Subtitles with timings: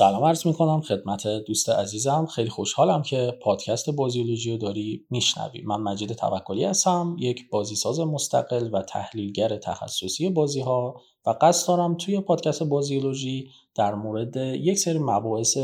[0.00, 2.26] سلام عرض می کنم خدمت دوست عزیزم.
[2.26, 5.62] خیلی خوشحالم که پادکست بازیولوژی رو داری میشنوی.
[5.62, 11.96] من مجید توکلی هستم یک بازیساز مستقل و تحلیلگر تخصصی بازی ها و قصد دارم
[11.96, 15.58] توی پادکست بازیولوژی در مورد یک سری مباحث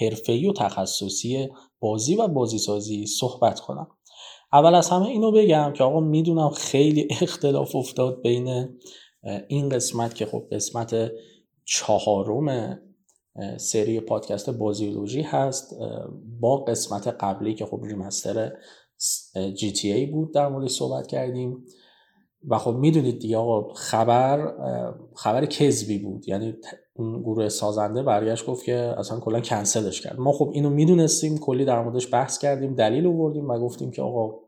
[0.00, 1.48] حرفه‌ای و تخصصی
[1.80, 3.88] بازی و بازیسازی صحبت کنم.
[4.52, 8.78] اول از همه اینو بگم که آقا می‌دونم خیلی اختلاف افتاد بین
[9.48, 11.10] این قسمت که خب قسمت
[11.64, 12.78] چهارم
[13.56, 15.74] سری پادکست بازیولوژی هست
[16.40, 18.52] با قسمت قبلی که خب ریمستر
[19.54, 21.64] جی تی ای بود در مورد صحبت کردیم.
[22.48, 24.54] و خب می‌دونید دیگه آقا خبر
[25.14, 26.28] خبر کذبی بود.
[26.28, 26.54] یعنی
[26.94, 30.18] اون گروه سازنده برگشت گفت که اصلا کلا کنسلش کرد.
[30.18, 34.38] ما خب اینو می‌دونستیم کلی در موردش بحث کردیم دلیل آوردیم و گفتیم که آقا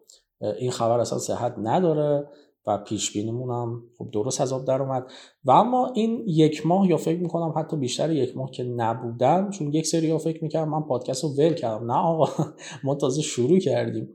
[0.58, 2.28] این خبر اصلا صحت نداره.
[2.66, 5.06] و پیش بینیمون هم خب درست از آب در اومد
[5.44, 9.72] و اما این یک ماه یا فکر می‌کنم حتی بیشتر یک ماه که نبودم چون
[9.72, 11.92] یک سری ها فکر می‌کردم من پادکست رو ول کردم.
[11.92, 12.28] نه آقا
[12.84, 14.08] ما تازه شروع کردیم.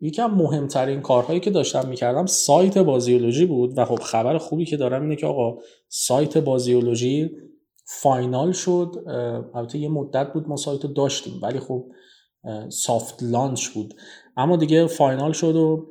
[0.00, 5.02] یکم مهمترین کارهایی که داشتم می‌کردم سایت بازیولوژی بود و خب خبر خوبی که دارم
[5.02, 7.30] اینه که آقا سایت بازیولوژی
[7.84, 9.04] فاینال شد
[9.54, 11.84] البته یه مدت بود ما سایت داشتیم ولی خب
[12.68, 13.94] soft launch بود.
[14.36, 15.86] اما دیگه final شد و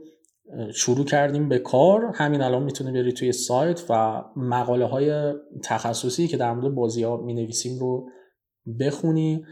[0.73, 2.11] شروع کردیم به کار.
[2.15, 7.17] همین الان می‌تونه بری توی سایت و مقاله های تخصصی که در مورد بازی ها
[7.17, 8.09] می نویسیم رو
[8.79, 9.45] بخونی.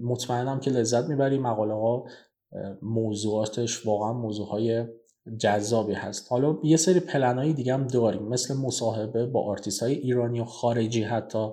[0.00, 1.38] مطمئنم که لذت می‌بری.
[1.38, 2.04] مقاله ها
[2.82, 4.84] موضوعاتش واقعا موضوع های
[5.38, 6.32] جذابی هست.
[6.32, 8.22] حالا یه سری پلن دیگه هم داریم.
[8.22, 11.48] مثل مصاحبه با آرتیست های ایرانی و خارجی حتی.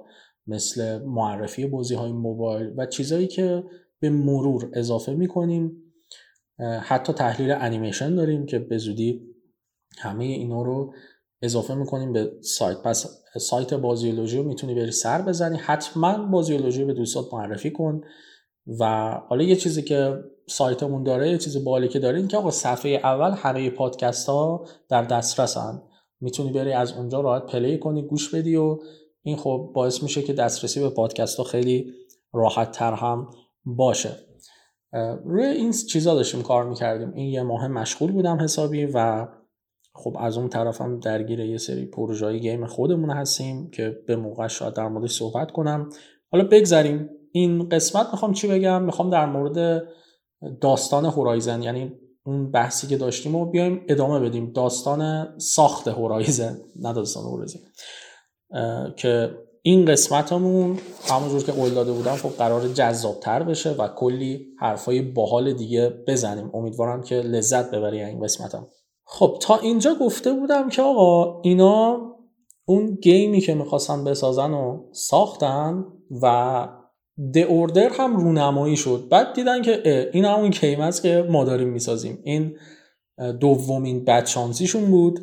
[0.47, 3.63] مثل معرفی بازی های موبایل و چیزهایی که
[3.99, 5.90] به مرور اضافه می‌کنیم.
[6.81, 9.21] حتی تحلیل انیمیشن داریم که به زودی
[9.97, 10.93] همه اینا رو
[11.41, 12.77] اضافه می‌کنیم به سایت.
[12.77, 15.57] پس سایت بازیولوژی رو می‌تونی بری سر بزنی.
[15.57, 18.01] حتما بازیولوژی به دوستات معرفی کن
[18.79, 22.51] و حالا یه چیزی که سایتمون داره یه چیزی بالی که داره این که آقا
[22.51, 25.81] صفحه اول همه پادکست ها در دسترسن.
[26.21, 28.79] می‌تونی بری از اونجا راحت پلی کنی گوش بدی و
[29.23, 31.93] این خب باعث میشه که دسترسی به پادکست ها خیلی
[32.33, 33.29] راحت تر هم
[33.65, 34.30] باشه.
[35.25, 37.11] روی این چیزا داشتیم کار می‌کردیم.
[37.13, 39.27] این یه ماه مشغول بودم حسابی و
[39.93, 44.73] خب از اون طرفم درگیر یه سری پروژه گیم خودمون هستیم که به موقع شاید
[44.73, 45.89] در موردش صحبت کنم.
[46.31, 47.09] حالا بگذریم.
[47.31, 49.83] این قسمت می‌خوام چی بگم؟ می‌خوام در مورد
[50.61, 51.93] داستان هورایزن یعنی
[52.25, 54.51] اون بحثی که داشتیم و بیایم ادامه بدیم.
[54.51, 57.59] داستان ساخت هورایزن نه داستان هورایزن
[58.97, 59.29] که
[59.63, 60.79] این قسمتمون
[61.09, 66.51] همونجور که قول داده بودم خب قرار جذابتر بشه و کلی حرفای باحال دیگه بزنیم.
[66.53, 68.67] امیدوارم که لذت ببری این قسمتم.
[69.05, 71.97] خب تا اینجا گفته بودم که آقا اینا
[72.65, 75.85] اون گیمی که می‌خواستن بسازن و ساختن
[76.21, 76.67] و
[77.33, 79.07] د اوردر هم رونمایی شد.
[79.11, 82.19] بعد دیدن که این همون گیم است که ما داریم می‌سازیم.
[82.23, 82.55] این
[83.39, 85.19] دومین بدشانسیشون بود.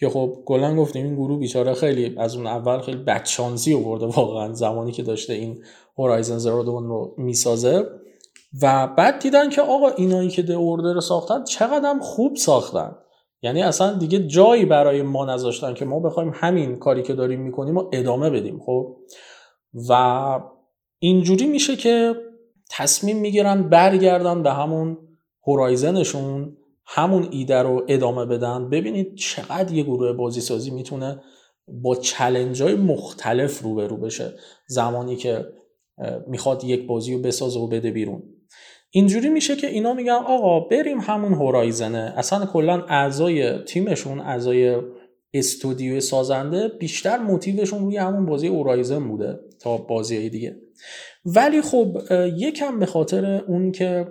[0.00, 4.52] که خب کلا گفتیم این گروه بیچاره خیلی از اون اول خیلی بدشانسی آورده واقعا
[4.52, 5.64] زمانی که داشته این
[5.98, 7.86] هورایزن زیرو دون رو می‌سازه.
[8.62, 12.96] و بعد دیدن که آقا اینایی که د اوردر ساختن چقدر خوب ساختن.
[13.42, 17.76] یعنی اصلا دیگه جایی برای ما نذاشتن که ما بخوایم همین کاری که داریم می‌کنیم
[17.76, 18.96] و ادامه بدیم خب؟
[19.88, 20.40] و
[20.98, 22.14] اینجوری میشه که
[22.70, 24.98] تصمیم می‌گیرن برگردن به همون
[25.46, 26.56] هورایزنشون
[26.86, 28.70] همون ایده رو ادامه بدن.
[28.70, 31.20] ببینید چقدر یه گروه بازی سازی می‌تونه
[31.68, 34.32] با چلنج های مختلف روبرو بشه
[34.66, 35.44] زمانی که
[36.26, 38.22] می‌خواد یک بازی رو بسازه و بده بیرون.
[38.90, 42.12] اینجوری میشه که اینا میگن آقا بریم همون هورایزنه.
[42.16, 44.76] اصلا کلا اعضای تیمشون اعضای
[45.34, 50.56] استودیو سازنده بیشتر موتیوشون روی همون بازی هورایزن بوده تا بازی دیگه.
[51.24, 51.98] ولی خب
[52.36, 54.06] یکم به خاطر اون که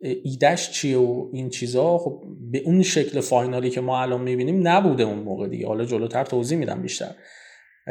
[0.00, 5.02] ایدش چیه و این چیزا؟ خب به اون شکل فاینالی که ما الان می‌بینیم نبوده
[5.02, 5.66] اون موقع دیگه.
[5.66, 7.14] حالا جلوتر توضیح میدم بیشتر.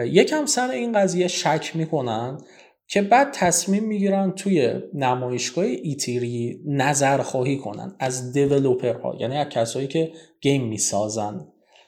[0.06, 2.38] یکم سر این قضیه شک می‌کنن
[2.88, 9.16] که بعد تصمیم می‌گیرن توی نمایشگاه ایتیری نظر خواهی کنن از دیولوپرها.
[9.20, 10.12] یعنی از کسایی که
[10.42, 11.48] گیم می‌سازن.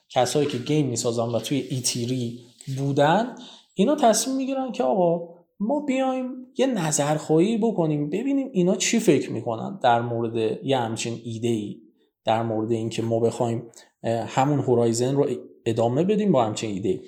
[0.10, 2.40] کسایی که گیم می‌سازن و توی ایتیری
[2.78, 3.36] بودن
[3.74, 6.26] اینا تصمیم می‌گیرن که آقا ما بیایم
[6.58, 11.78] یه نظرخواهی بکنیم ببینیم اینا چی فکر می‌کنن در مورد یه همچین ایده ای
[12.26, 13.64] در مورد اینکه ما بخوایم
[14.04, 15.28] همون هورایزن رو
[15.66, 17.02] ادامه بدیم با همچین ایده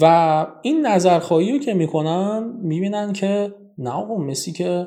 [0.00, 4.86] و این نظرخواهی رو که می‌کنن می‌بینن که نه آقا مسی که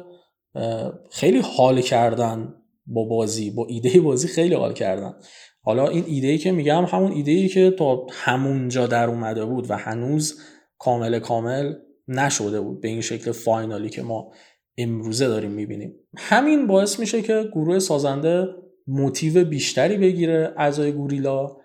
[1.09, 2.55] خیلی حال کردن
[2.85, 5.13] با بازی با ایده بازی خیلی حال کردن.
[5.62, 9.71] حالا این ایده ای که میگم همون ایده ای که تا همونجا در اومده بود
[9.71, 10.39] و هنوز
[10.77, 11.73] کامل کامل
[12.09, 14.31] نشده بود به این شکل فاینالی که ما
[14.77, 15.95] امروزه داریم می‌بینیم.
[16.17, 18.47] همین باعث میشه که گروه سازنده
[18.88, 21.57] موتیو بیشتری بگیره اعضای گوریلا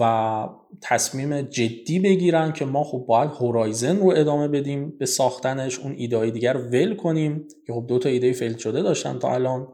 [0.00, 0.48] و
[0.82, 6.30] تصمیم جدی بگیرن که ما خب باید هورایزن رو ادامه بدیم به ساختنش اون ایده
[6.30, 9.68] دیگر ول کنیم که خب دو تا ایده فیل شده داشتن تا الان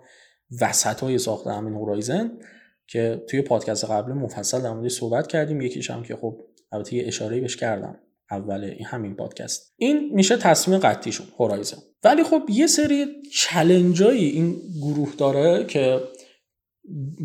[0.60, 2.38] وسط های ساخته همین هورایزن
[2.86, 6.40] که توی پادکست قبل مفصل در صحبت کردیم یکیش هم که خب
[6.72, 7.98] البته یه اشاره بهش کردم.
[8.30, 9.74] اول همین پادکست.
[9.76, 16.00] این میشه تصمیم قطعیشون هورایزن ولی خب یه سری چلنجایی این گروه داره که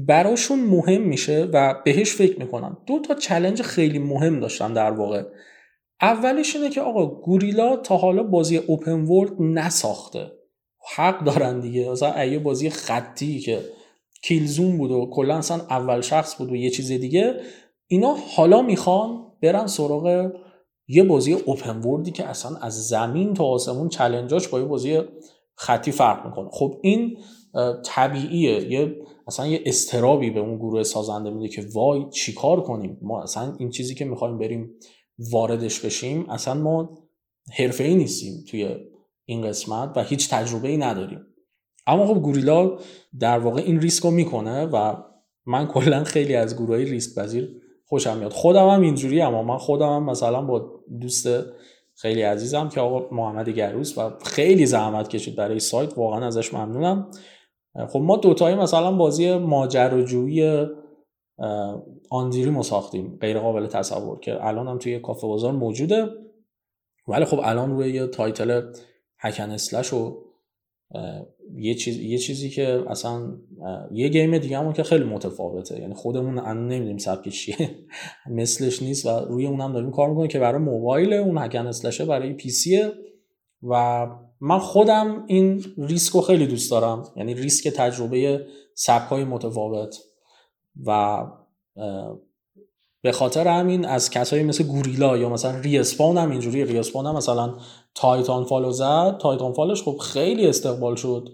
[0.08, 2.78] براشون مهم میشه و بهش فکر می‌کنن.
[2.88, 5.24] دو تا چلنج خیلی مهم داشتن در واقع.
[6.02, 10.32] اولش اینه که آقا گوریلا تا حالا بازی اوپن ورلد نساخته.
[10.96, 11.92] حق دارن دیگه.
[11.92, 13.60] مثلا یه بازی خطی که
[14.24, 17.34] کیلزون بود و کلا اصلا اول شخص بود و یه چیز دیگه.
[17.88, 20.32] اینا حالا می‌خوان برن سراغ
[20.88, 25.02] یه بازی اوپن وردی که اصلا از زمین تا آسمون چلنجاش با یه بازی
[25.56, 26.50] خطی فرق می‌کنه.
[26.52, 27.18] خب این
[27.86, 28.72] طبیعیه.
[28.72, 28.96] یه
[29.28, 33.70] اصلا یه استرابی به اون گروه سازنده میده که وای چیکار کنیم؟ ما اصلا این
[33.70, 34.72] چیزی که می‌خوایم بریم
[35.32, 36.98] واردش بشیم اصلا ما
[37.58, 38.76] حرفه ای نیستیم توی
[39.26, 41.20] این قسمت و هیچ تجربه ای نداریم.
[41.88, 42.78] اما خب گوریلا
[43.20, 44.96] در واقع این ریسک رو می‌کنه و
[45.46, 48.34] من کلا خیلی از گروه ریسک پذیر خوشم میاد.
[48.34, 50.72] خودم هم اینجوری اما من خودم هم مثلا با
[51.02, 51.28] دوست
[51.96, 57.12] خیلی عزیزم که آقا محمد گروس و خیلی زحمت کشید برای سایت واقعا ازش ممنونم.
[57.90, 60.66] خب ما دوتایی مثلا بازی ماجراجویی
[62.10, 66.10] آندیری ما ساختیم غیر قابل تصور که الان هم توی کافه بازار موجوده.
[67.08, 68.62] ولی خب الان روی یه title
[69.20, 70.25] hack and slash و
[71.58, 73.38] یه, چیز، یه چیزی که اصلا
[73.92, 75.80] یه game دیگه همون که خیلی متفاوته.
[75.80, 77.70] یعنی خودمون الان نمی‌دونیم سبکش چیه.
[78.38, 82.00] مثلش نیست و روی اونم داریم کار می‌کنیم که برای موبایل اون hack and slash
[82.00, 82.92] ـه برای پی سیه
[83.64, 84.08] و
[84.42, 87.04] من خودم این ریسک رو خیلی دوست دارم.
[87.16, 89.98] یعنی ریسک تجربه سبک های متفاوت
[90.86, 91.22] و
[93.06, 97.54] به خاطر همین از کسایی مثل گوریلا یا مثلا Respawn هم اینجوری Respawn هم مثلا
[97.96, 99.18] Titanfall و زد.
[99.22, 101.30] Titanfall ـش خب خیلی استقبال شد.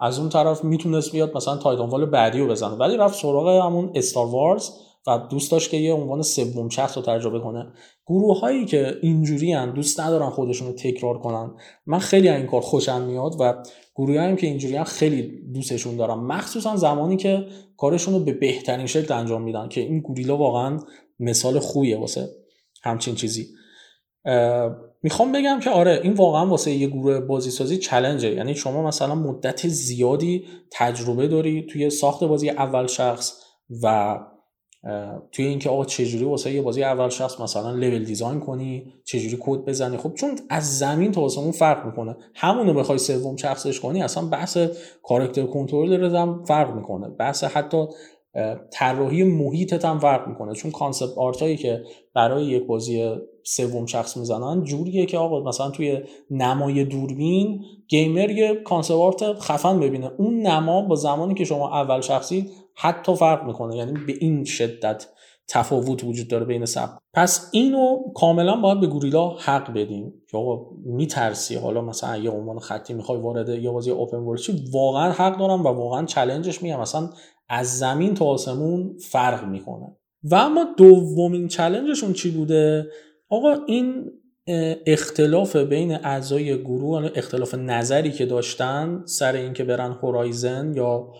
[0.00, 2.74] از اون طرف می‌تونست بیاد مثلا Titanfall بعدی رو بزنه.
[2.74, 4.70] ولی رفت سراغ همون Star Wars
[5.06, 7.72] و دوست داشت که یه عنوان سوم شخص رو تجربه کنه.
[8.06, 11.50] گروه هایی که اینجوری هم دوست ندارن خودشون رو تکرار کنن.
[11.86, 13.54] من خیلی از این کار خوشم میاد و
[13.96, 15.22] گروه هم که اینجوری هم خیلی
[15.54, 16.26] دوستشون دارم.
[16.26, 17.46] مخصوصا زمانی که
[17.76, 20.78] کارشون رو به بهترین شکل انجام میدن که این گوریلا واقعا
[21.20, 22.28] مثال خوبیه واسه
[22.82, 23.46] همچین چیزی.
[25.02, 29.14] می‌خوام بگم که آره این واقعا واسه یه گروه بازی سازی چلنجه یعنی شما مثلا
[29.14, 33.32] مدت زیادی تجربه داری توی ساخت بازی اول شخص
[33.82, 34.18] و
[35.32, 39.58] توی اینکه آقا چجوری واسه یه بازی اول شخص مثلا لول دیزاین کنی چجوری کد
[39.58, 42.16] بزنی؟ خب چون از زمین تا آسمون فرق می‌کنه.
[42.34, 44.58] همونو بخوای سوم شخصش کنی اصلا بحث
[45.02, 47.08] character control هم فرق می‌کنه.
[47.08, 47.86] بحث حتی
[48.72, 50.54] طراحی محیطت هم فرق می‌کنه.
[50.54, 51.82] چون concept art هایی که
[52.14, 55.98] برای یک بازی سوم شخص می‌زنن جوریه که آقا مثلا توی
[56.30, 60.10] نمای دوربین gamer یه concept art خفن ببینه.
[60.18, 63.76] اون نما با زمانی که شما اول شخصی حتی فرق می‌کنه.
[63.76, 65.06] یعنی به این شدت
[65.48, 66.90] تفاوت وجود داره بین سبک.
[67.14, 71.54] پس اینو کاملا باید به گوریلا حق بدیم که آقا میترسی.
[71.54, 74.40] حالا مثلا یه عنوان خطی می‌خوای وارد یا بازی open world
[74.72, 76.80] واقعا حق دارم و واقعا چلنجش میگم.
[76.80, 77.10] مثلا
[77.50, 79.96] از زمین تا آسمون فرق می‌کنه.
[80.22, 82.86] و اما دومین چلنجشون چی بوده؟
[83.28, 84.10] آقا این
[84.86, 91.12] اختلاف بین اعضای گروه اختلاف نظری که داشتن سر اینکه برن هورایزن یا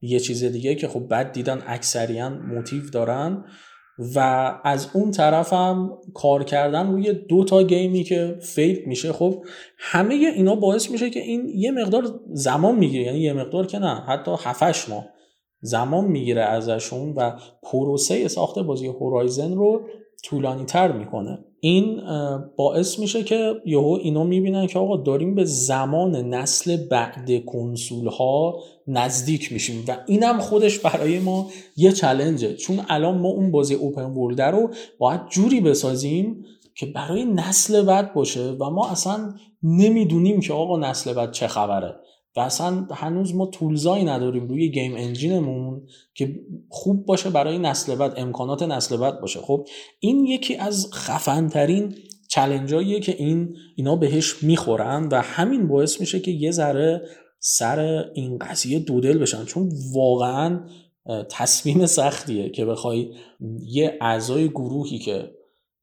[0.00, 3.44] یه چیز دیگه که خب بد دیدن اکثریان موتیو دارن
[4.14, 4.18] و
[4.64, 9.44] از اون طرف هم کار کردن روی دو تا گیمی که فیل میشه خب
[9.78, 13.04] همه اینا باعث میشه که این یه مقدار زمان می‌گیره.
[13.04, 15.06] یعنی یه مقدار که نه حتی 7 ماه
[15.60, 19.88] زمان می‌گیره ازشون و پروسه ساخت بازی هورایزن رو
[20.24, 21.38] طولانی تر می‌کنه.
[21.66, 22.00] این
[22.56, 28.58] باعث میشه که یهو اینا می‌بینن که آقا داریم به زمان نسل بعد کنسول ها
[28.86, 31.46] نزدیک میشیم و اینم خودش برای ما
[31.76, 32.54] یه چلنجه.
[32.54, 36.44] چون الان ما اون بازی اوپن ورلد رو باید جوری بسازیم
[36.74, 41.94] که برای نسل بعد باشه و ما اصلا نمی‌دونیم که آقا نسل بعد چه خبره.
[42.40, 45.82] اصلا هنوز ما تولزایی نداریم روی گیم انجینمون
[46.14, 49.40] که خوب باشه برای نسل بعد امکانات نسل بعد باشه.
[49.40, 49.66] خب
[50.00, 51.94] این یکی از خفنترین
[52.28, 57.02] چلنجاییه که این اینا بهش می‌خورن و همین باعث میشه که یه ذره
[57.38, 59.44] سر این قضیه دودل بشن.
[59.44, 60.60] چون واقعا
[61.30, 63.10] تصمیم سختیه که بخوای
[63.66, 65.30] یه اعضای گروهی که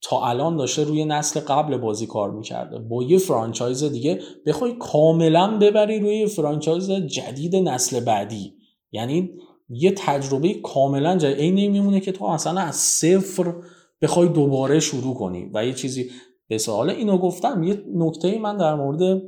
[0.04, 2.80] تا الان داشته روی نسل قبل بازی کار می‌کرده.
[2.80, 8.54] با یه franchise دیگه بخوای کاملا ببری روی franchise جدید نسل بعدی.
[8.92, 9.30] یعنی
[9.70, 11.40] یه تجربه کاملا جدید.
[11.40, 13.54] این میمونه که تو اصلا از صفر
[14.02, 15.52] بخوای دوباره شروع کنی.
[15.54, 16.10] و یه چیزی
[16.48, 19.22] به سوال اینو گفتم یه نکته من در مورد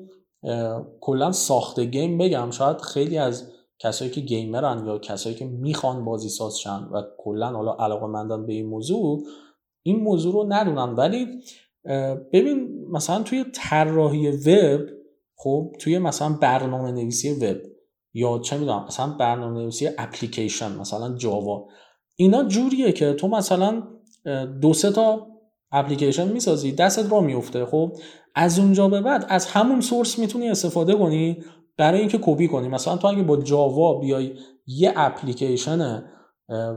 [1.02, 2.52] کلا ساخت game بگم.
[2.52, 7.52] شاید خیلی از کسایی که گیمرن یا کسایی که می‌خوان بازی ساز شن و کلا
[7.52, 9.24] حالا علاقه مندن به این موضوع
[9.88, 11.28] این موضوع رو ندونن ولی
[12.34, 14.82] ببین مثلا توی طراحی وب
[15.36, 17.58] خب توی مثلا برنامه نویسی وب
[18.14, 21.68] یا چه می‌دونم مثلا برنامه نویسی اپلیکیشن مثلا جاوا
[22.16, 23.84] اینا جوریه که تو مثلا
[24.62, 25.28] دو سه تا
[25.72, 27.92] اپلیکیشن می‌سازی دستت را میفته خب؟
[28.36, 31.38] از اونجا به بعد از همون سورس می‌تونی استفاده کنی
[31.78, 32.68] برای اینکه کپی کنی.
[32.68, 34.34] مثلا تو اگه با Java بیای
[34.68, 36.04] یه اپلیکیشن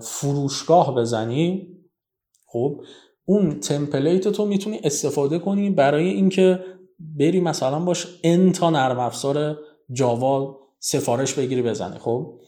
[0.03, 1.78] فروشگاه بزنی
[2.53, 2.81] خب
[3.25, 6.61] اون template تو می‌تونی استفاده کنی برای اینکه
[7.19, 9.59] بری مثلا باش n تا نرم افزار
[9.93, 12.41] Java سفارش بگیری بزنی خب؟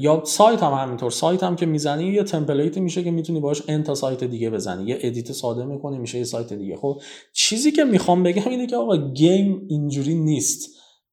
[0.00, 3.82] یا سایت هم همینطور سایت هم که می‌زنی یه template میشه که می‌تونی باش n
[3.82, 7.00] تا سایت دیگه بزنی یه edit ساده می‌کنی میشه یه سایت دیگه خب؟
[7.34, 10.68] چیزی که می‌خوام بگم اینه که آقا game اینجوری نیست.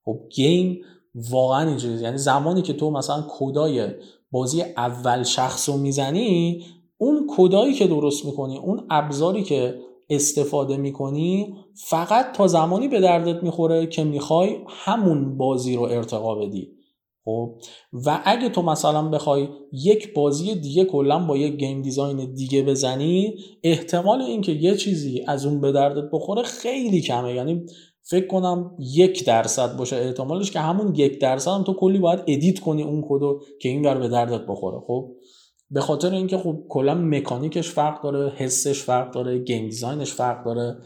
[0.05, 0.81] خب game
[1.15, 3.87] واقعا اینجوری یعنی زمانی که تو مثلا کدای
[4.31, 6.63] بازی اول شخص رو می‌زنی
[6.97, 13.43] اون کدایی که درست می‌کنی اون ابزاری که استفاده می‌کنی فقط تا زمانی به دردت
[13.43, 16.71] می‌خوره که می‌خوای همون بازی رو ارتقا بدی.
[17.25, 17.55] خب؟
[18.05, 23.33] و اگه تو مثلا بخوای یک بازی دیگه کلا با یک game design دیگه بزنی
[23.63, 27.33] احتمال اینکه یه چیزی از اون به دردت بخوره خیلی کمه.
[27.33, 27.65] یعنی
[28.01, 29.95] فکر کنم یک درصد باشه.
[29.95, 33.81] احتمالش که همون یک درصد هم تو کلی باید edit کنی اون کدو که این
[33.81, 34.79] ور به دردت بخوره.
[34.87, 35.11] خب؟
[35.69, 40.45] به خاطر اینکه خب کلا مکانیکش فرق داره حسش فرق داره game design ـش فرق
[40.45, 40.77] داره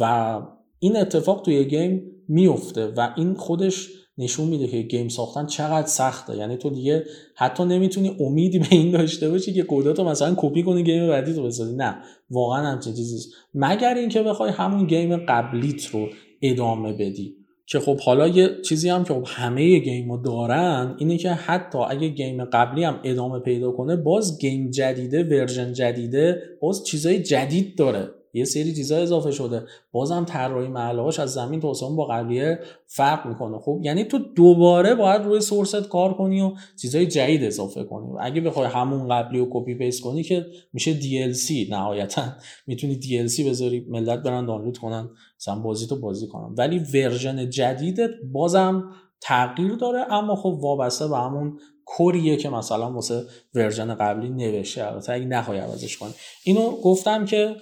[0.00, 0.42] و
[0.78, 6.36] این اتفاق توی game میفته و این خودش نشون میده که game ساختن چقدر سخته.
[6.36, 7.04] یعنی تو دیگه
[7.36, 11.42] حتی نمی‌تونی امیدی به این داشته باشی که کداتو مثلا کپی کنی game بعدی تو
[11.42, 11.76] بسازی.
[11.76, 11.96] نه
[12.30, 16.08] واقعا همچین چیزی مگر اینکه بخوای همون game قبلیت رو
[16.42, 17.37] ادامه بدی.
[17.70, 21.78] که خب حالا یه چیزی هم که خب همه game رو دارن اینه که حتی
[21.78, 27.76] اگه game قبلی هم ادامه پیدا کنه باز game جدیده version جدیده باز چیزای جدید
[27.78, 28.17] داره.
[28.38, 29.62] یه سری چیزا اضافه شده.
[29.92, 33.58] بازم طراحی مرحله‌هاش از زمین تا با قبلیه فرق می‌کنه.
[33.58, 38.06] خب یعنی تو دوباره باید روی source ت کار کنی و چیزای جدید اضافه کنی.
[38.20, 42.22] اگه بخوای همون قبلی رو copy paste کنی که میشه DLC نهایتا.
[42.66, 46.54] می‌تونی DLC بذاری ملت برن دانلود کنن مثلا بازی تو بازی کنن.
[46.58, 48.84] ولی version جدیدت بازم
[49.20, 53.22] تغییر داره اما خب وابسته به همون core یه که مثلا واسه
[53.54, 54.86] version قبلی نوشته.
[54.86, 56.10] البته اگه نخوای عوضش کنی.
[56.44, 57.56] اینو گفتم که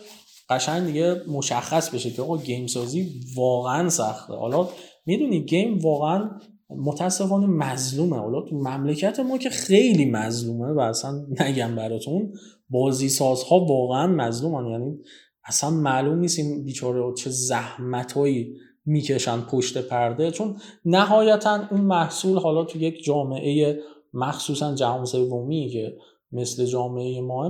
[0.48, 4.34] قشنگ دیگه مشخص بشه که آقا گیم سازی واقعا سخته.
[4.34, 4.68] حالا
[5.06, 6.30] می‌دونی گیم واقعا
[6.70, 8.18] متاسفانه مظلومه.
[8.18, 12.32] حالا تو مملکت ما که خیلی مظلومه و اصلا نگم براتون
[12.70, 14.70] بازی سازها واقعا مظلومن.
[14.70, 14.98] یعنی
[15.44, 20.30] اصلا معلوم نیست این بیچاره چه زحمتهایی می‌کشن پشت پرده.
[20.30, 23.78] چون نهایتا اون محصول حالا تو یک جامعه
[24.12, 25.96] مخصوصا جهان سومی که
[26.32, 27.48] مثل جامعه ما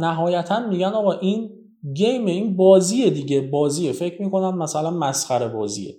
[0.00, 1.50] نهایتا میگن آقا این
[1.92, 3.40] گیم این بازیه دیگه.
[3.40, 3.92] بازیه.
[3.92, 5.94] فکر می‌کنم مثلا مسخره بازیه.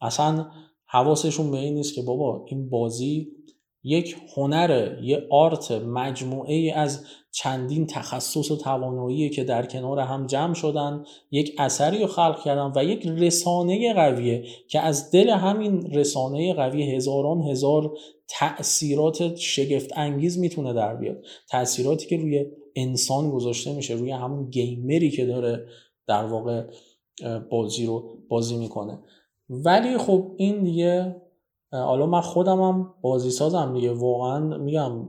[0.00, 0.46] اصلا
[0.86, 3.32] حواسشون به این نیست که بابا این بازی
[3.82, 10.26] یک هنره یه آرت مجموعه ای از چندین تخصص و توانایی که در کنار هم
[10.26, 15.90] جمع شدن یک اثری رو خلق کردن و یک رسانه قویه که از دل همین
[15.92, 17.92] رسانه قوی هزاران هزار
[18.28, 21.16] تأثیرات شگفت انگیز می‌تونه در بیاد.
[21.48, 25.66] تأثیراتی که روی انسان گذاشته میشه روی همون گیمری که داره
[26.06, 26.64] در واقع
[27.50, 28.98] بازی رو بازی می‌کنه.
[29.50, 31.16] ولی خب این دیگه
[31.72, 33.92] حالا من خودم هم بازی سازم دیگه.
[33.92, 35.08] واقعا میگم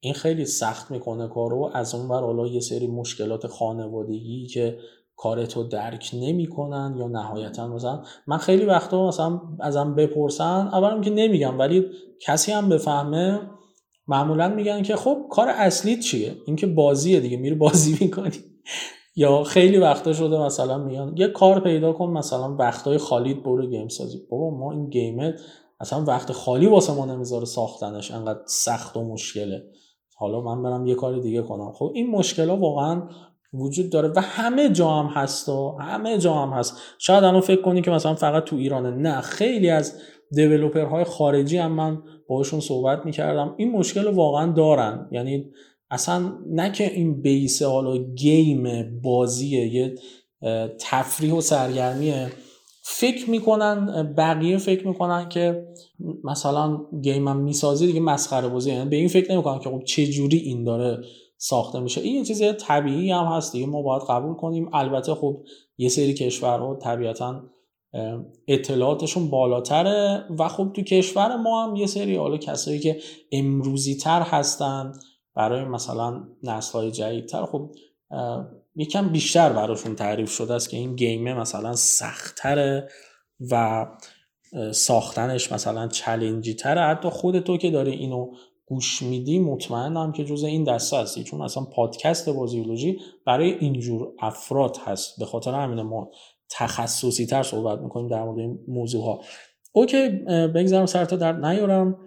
[0.00, 1.70] این خیلی سخت می‌کنه کارو.
[1.74, 4.78] از اون بر حالا یه سری مشکلات خانوادگی که
[5.16, 11.58] کارتو درک نمی‌کنن یا نهایتا مثلا من خیلی وقتا مثلا ازم بپرسن اولم که نمیگم
[11.58, 11.86] ولی
[12.20, 13.40] کسی هم بفهمه
[14.08, 18.36] معمولا میگن که خب کار اصلی چیه؟ اینکه بازیه دیگه میری بازی می‌کنی.
[19.16, 23.88] یا خیلی وقتا شده مثلا میگن یه کار پیدا کن مثلا وقتای خالیت برو گیم
[23.88, 24.18] سازی.
[24.30, 25.34] بابا ما این گیمه
[25.80, 29.62] اصلا وقت خالی واسه ما نمی‌ذاره ساختنش انقدر سخت و مشکله.
[30.16, 31.72] حالا من برم یه کار دیگه کنم.
[31.72, 33.02] خب این مشکل ها واقعا
[33.54, 36.76] وجود داره و همه جا هم هست و همه جا هم هست.
[36.98, 38.90] شاید الان فکر کنی که مثلا فقط تو ایرانه.
[38.90, 40.00] نه خیلی از
[40.90, 43.54] های خارجی هم من باشون صحبت می‌کردم.
[43.56, 45.08] این مشکل واقعا دارن.
[45.12, 45.50] یعنی
[45.90, 48.66] اصلا نه که این بیس حالا گیم
[49.02, 49.94] بازیه یه
[50.80, 52.26] تفریح و سرگرمیه.
[52.88, 55.66] فکر می‌کنن بقیه فکر می‌کنن که
[56.24, 58.70] مثلا گیم هم می‌سازی دیگه مسخره بازی.
[58.70, 60.98] یعنی به این فکر نمی‌کنن که خب چه جوری این داره
[61.38, 62.00] ساخته میشه.
[62.00, 63.66] این یه چیز طبیعی هم هست دیگه.
[63.66, 64.70] ما باید قبول کنیم.
[64.72, 65.42] البته خب
[65.78, 67.42] یه سری کشورها طبیعتا
[68.48, 73.00] اطلاعاتشون بالاتره و خب تو کشور ما هم یه سری حالا کسایی که
[73.32, 74.92] امروزی تر هستن
[75.34, 77.70] برای مثلا نسل های جدیدتر خب
[78.76, 82.88] یکم بیشتر براشون تعریف شده است که این گیمه مثلا سختتره
[83.50, 83.86] و
[84.72, 88.30] ساختنش مثلا چلنجی تره حتی خود تو که داره اینو
[88.66, 91.24] گوش میدی مطمئنم که جز این دسته هستی.
[91.24, 95.18] چون اصلا پادکست بازیولوژی برای اینجور افراد هست.
[95.18, 96.10] به خاطر همین ما
[96.50, 99.20] تخصصی تر صحبت می‌کنیم در مورد این موضوع ها
[99.72, 100.08] okay
[100.54, 101.98] بگذارم سر تا در نیارم.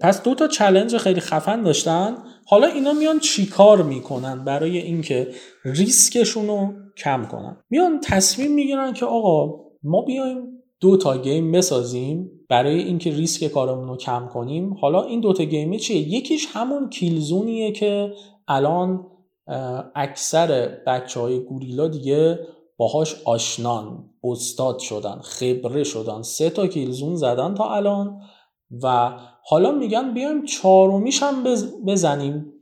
[0.00, 2.16] پس دو تا challenge خیلی خفن داشتن.
[2.46, 5.28] حالا اینا میان چیکار می‌کنن برای اینکه
[5.64, 10.36] ریسکشون رو کم کنن؟ میان تصمیم می‌گیرن که آقا ما بیایم
[10.80, 14.74] دو تا game بسازیم برای اینکه ریسک کارمون رو کم کنیم.
[14.74, 18.12] حالا این دوتا game ی چیه؟ یکیش همون کیلزونیه که
[18.48, 19.06] الان
[19.94, 22.38] اکثر بچه های گوریلا دیگه
[22.80, 28.20] باهاش آشنان استاد شدن خبره شدن سه تا کیلزون زدن تا الان
[28.82, 29.10] و
[29.44, 31.44] حالا میگن بیایم چهارمیش هم
[31.86, 32.52] بزنیم.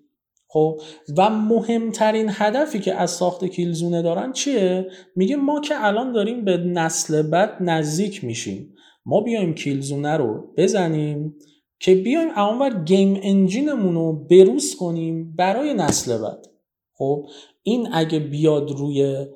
[0.48, 0.80] خب؟
[1.16, 6.56] و مهمترین هدفی که از ساخت کیلزونه دارن چیه؟ میگه ما که الان داریم به
[6.56, 8.74] نسل بعد نزدیک میشیم.
[9.06, 11.34] ما بیایم کیلزونه رو بزنیم
[11.80, 16.46] که بیایم اونور گیم انجینمون رو بروز کنیم برای نسل بعد.
[16.94, 17.26] خب؟
[17.62, 19.26] این اگه بیاد روی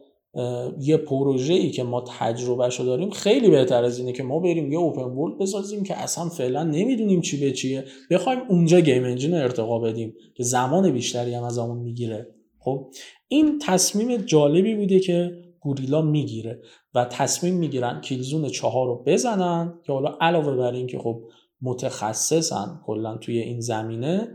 [0.81, 4.73] یه پروژه ای که ما تجربه شو داریم خیلی بهتر از اینه که ما بریم
[4.73, 7.85] یه اوپن ورلد بسازیم که اصلا فعلا نمی‌دونیم چی به چیه.
[8.11, 12.27] بخوایم اونجا گیم انجین ارتقا بدیم که زمان بیشتری هم از همون می‌گیره.
[12.59, 12.91] خب
[13.29, 16.61] این تصمیم جالبی بوده که گوریلا می‌گیره
[16.95, 21.23] و تصمیم می‌گیرن کیلزون چهار رو بزنن که حالا علاوه بر این که خب
[21.63, 24.29] متخصصن کلا توی این زمینه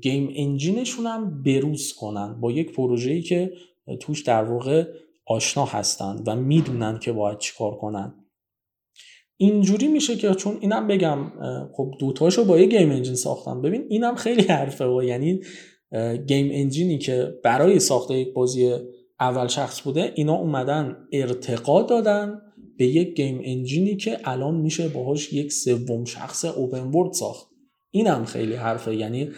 [0.00, 3.52] game engine شون هم بروز کنن با یک پروژه‌ای که
[4.00, 4.84] توش در واقع
[5.28, 8.14] آشنا هستن و می‌دونن که باید چیکار کنن.
[9.36, 11.32] اینجوری میشه که چون اینم بگم
[11.76, 15.40] خب دوتاشو با یه game engine ساختن ببین اینم خیلی حرفه و یعنی
[16.26, 18.76] game engine ی که برای ساخته یک بازی
[19.20, 22.40] اول شخص بوده اینا اومدن ارتقا دادن
[22.78, 27.48] به یک game engine ی که الان میشه باهاش یک سوم شخص open world ساخت.
[27.90, 28.96] اینم خیلی حرفه.
[28.96, 29.30] یعنی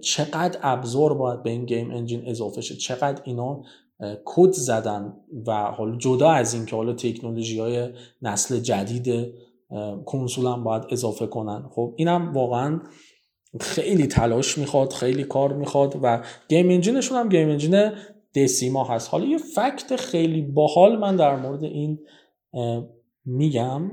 [0.00, 3.62] چقدر ابزار باید به این game engine اضافه شه؟ چقدر اینا
[4.24, 7.88] کد زدن و حالا جدا از این که حالا تکنولوژی های
[8.22, 9.34] نسل جدید
[10.06, 11.68] کنسول هم باید اضافه کنن.
[11.70, 12.80] خب اینم واقعا
[13.60, 17.90] خیلی تلاش می‌خواد خیلی کار می‌خواد و game engine شون هم game engine
[18.34, 19.10] دسیما هست.
[19.10, 21.98] حالا یه fact خیلی باحال من در مورد این
[23.24, 23.90] میگم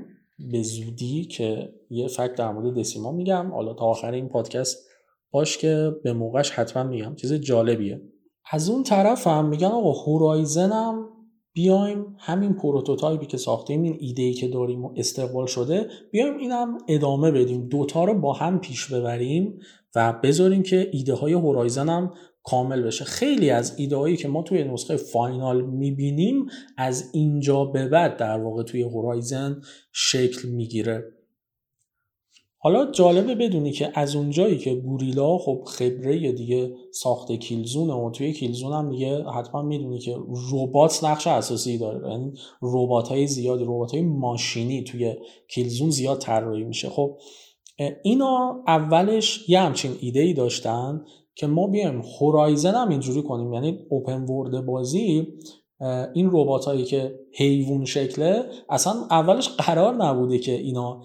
[0.51, 3.51] به زودی که یه fact در مورد دسیما میگم.
[3.51, 4.89] حالا تا آخر این پادکست
[5.31, 7.15] باش که به موقعش حتما میگم.
[7.15, 8.01] چیز جالبیه.
[8.51, 11.09] از اون طرف هم میگن آقا هورایزن هم
[11.53, 16.37] بیایم همین prototype ی که ساختیم این ایده ای که داریم و استقبال شده بیایم
[16.37, 19.59] اینم ادامه بدیم دوتا رو با هم پیش ببریم
[19.95, 23.05] و بذاریم که ایده های هورایزن هم کامل بشه.
[23.05, 26.45] خیلی از ایده هایی که ما توی نسخه final می‌بینیم
[26.77, 31.03] از اینجا به بعد در واقع توی هورایزن شکل می‌گیره.
[32.65, 38.33] حالا جالبه بدونی که از اونجایی که گوریلا خب خبره دیگه ساخت کیلزونه و توی
[38.33, 40.17] کیلزون هم دیگه حتما می‌دونی که
[40.53, 42.11] ربات نقش اساسی داره.
[42.11, 45.15] یعنی ربات های زیاد ربات های ماشینی توی
[45.49, 46.89] کیلزون زیاد طراحی میشه.
[46.89, 47.17] خب
[48.03, 51.01] اینا اولش یه همچین ایده ای داشتن
[51.35, 53.53] که ما بیایم هورایزن هم اینجوری کنیم.
[53.53, 55.27] یعنی اوپن ورد بازی
[56.13, 61.01] این ربات هایی که حیوان شکله اصلا اولش قرار نبوده که اینا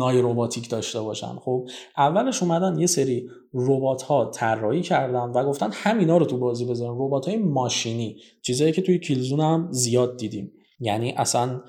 [0.00, 1.34] های رباتیک داشته باشن.
[1.44, 6.64] خب اولش اومدن یه سری ربات ها طراحی کردن و گفتن همینا رو تو بازی
[6.64, 6.94] بذارن.
[6.98, 10.52] ربات های ماشینی چیزایی که توی کیلزون هم زیاد دیدیم.
[10.80, 11.60] یعنی اصلا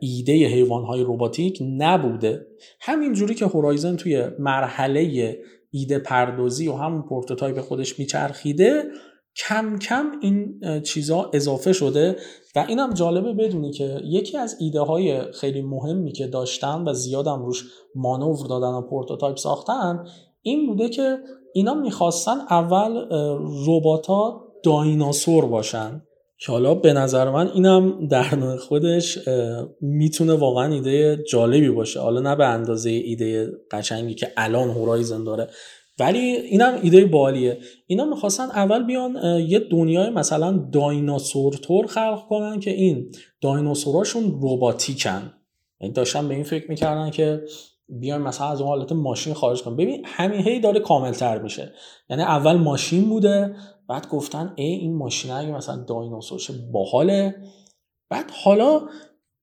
[0.00, 2.46] ایده حیوان های رباتیک نبوده.
[2.80, 5.36] همینجوری که هورایزن توی مرحله
[5.70, 8.84] ایده پردازی و همون prototype خودش میچرخیده
[9.36, 12.16] کم کم این چیزها اضافه شده
[12.56, 17.42] و اینم جالبه بدونی که یکی از ایده های خیلی مهمی که داشتن و زیادم
[17.42, 17.64] روش
[17.94, 20.04] مانور دادن و prototype ساختن
[20.42, 21.18] این بوده که
[21.54, 23.06] اینا می‌خواستن اول
[23.66, 26.02] رباتا دایناسور باشن
[26.38, 29.18] که حالا به نظر من اینم در خودش
[29.80, 32.00] می‌تونه واقعا ایده جالبی باشه.
[32.00, 35.48] حالا نه به اندازه ایده قشنگی که الان هورایزن داره.
[36.00, 37.58] ولی اینم ایده بالیه.
[37.86, 45.32] اینا می‌خواستن اول بیان یه دنیای مثلا دایناسور تور خلق کنن که این دایناسوراشون رباتیکن.
[45.80, 47.42] یعنی داشتن به این فکر می‌کردن که
[47.88, 51.72] بیایم مثلا از اون حالت ماشین خارج کنیم ببین همین هی داره کاملتر میشه.
[52.10, 53.56] یعنی اول ماشین بوده
[53.88, 57.34] بعد گفتن ای این ماشین اگه مثلا دایناسورش باحاله.
[58.10, 58.80] بعد حالا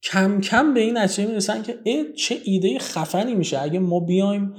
[0.04, 3.62] کم کم به این نتیجه می‌رسن که ای چه ایده خفنی میشه.
[3.62, 4.54] اگه ما بیایم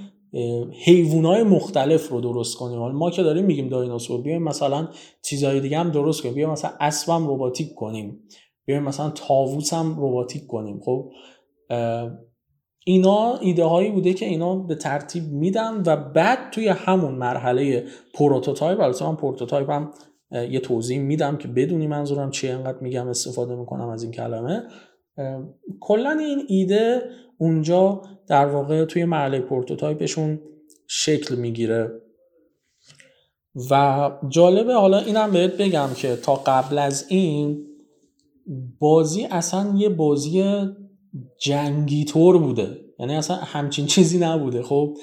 [0.84, 2.78] حیوانای مختلف رو درست کنیم.
[2.78, 4.88] ما که داریم میگیم دایناسور بیایم مثلا
[5.22, 6.34] چیزای دیگه هم درست کنیم.
[6.34, 8.20] بیایم مثلا اسبم رباتیک کنیم.
[8.66, 10.80] بیایم مثلا تاووس هم رباتیک کنیم.
[10.80, 11.10] خب
[12.84, 17.84] اینا ایده هایی بوده که اینا به ترتیب میدن و بعد توی همون مرحله
[18.14, 19.92] prototype البته من prototype هم
[20.50, 24.62] یه توضیح میدم که بدونی منظورم چیه انقدر میگم استفاده می‌کنم از این کلمه.
[25.80, 27.02] کلا این ایده
[27.38, 30.40] اونجا در واقع توی مرحله prototype شون
[30.86, 31.90] شکل می‌گیره.
[33.70, 37.66] و جالبه حالا اینم بهت بگم که تا قبل از این
[38.78, 40.44] بازی اصلا یه بازی
[41.40, 42.80] جنگی طور بوده.
[42.98, 44.62] یعنی اصلا همچین چیزی نبوده.
[44.62, 44.96] خب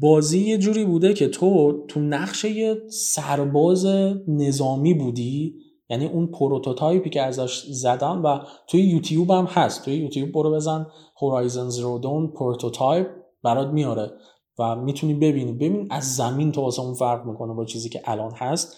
[0.00, 3.86] بازی یه جوری بوده که تو تو نقش یه سرباز
[4.28, 5.54] نظامی بودی.
[5.90, 9.84] یعنی اون prototype ی که ازش زدن و توی یوتیوب هم هست.
[9.84, 10.86] توی یوتیوب برو بزن
[11.22, 13.06] Horizon Zero Dawn prototype
[13.42, 14.10] برات میاره
[14.58, 15.52] و می‌تونی ببینی.
[15.52, 18.76] ببین از زمین تو واسه اون فرق می‌کنه با چیزی که الان هست.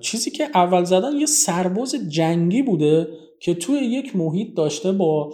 [0.00, 3.08] چیزی که اول زدن یه سرباز جنگی بوده
[3.40, 5.30] که توی یک محیط داشته با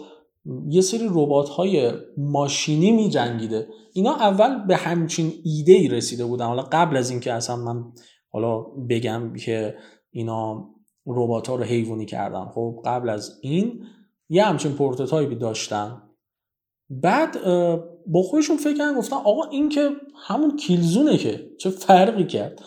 [0.68, 6.46] یه سری ربات های ماشینی می جنگیده اینا اول به همچین ایده ای رسیده بودن.
[6.46, 7.84] حالا قبل از اینکه اصلا من
[8.32, 8.58] حالا
[8.90, 9.74] بگم که
[10.16, 10.70] اینا
[11.06, 12.44] ربات ها رو حیوانی کردن.
[12.44, 13.84] خب قبل از این
[14.28, 16.02] یه همچین prototype ی داشتن.
[16.90, 17.44] بعد
[18.06, 19.90] با خودشون فکر کردن گفتن آقا این که
[20.26, 22.62] همون کیلزونه که چه فرقی کرد.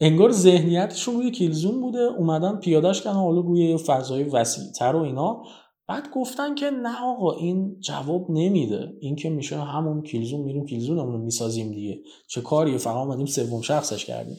[0.00, 5.42] انگار ذهنیتشون روی کیلزون بوده اومدن پیادش کردن حالا روی فضای وسیعتر و اینا.
[5.88, 8.92] بعد گفتن که نه آقا این جواب نمیده.
[9.00, 12.00] این که میشه همون کیلزون میریم کیلزونمون رو می‌سازیم دیگه.
[12.28, 14.36] چه کاریه؟ فقط اومدیم سوم شخصش کردیم.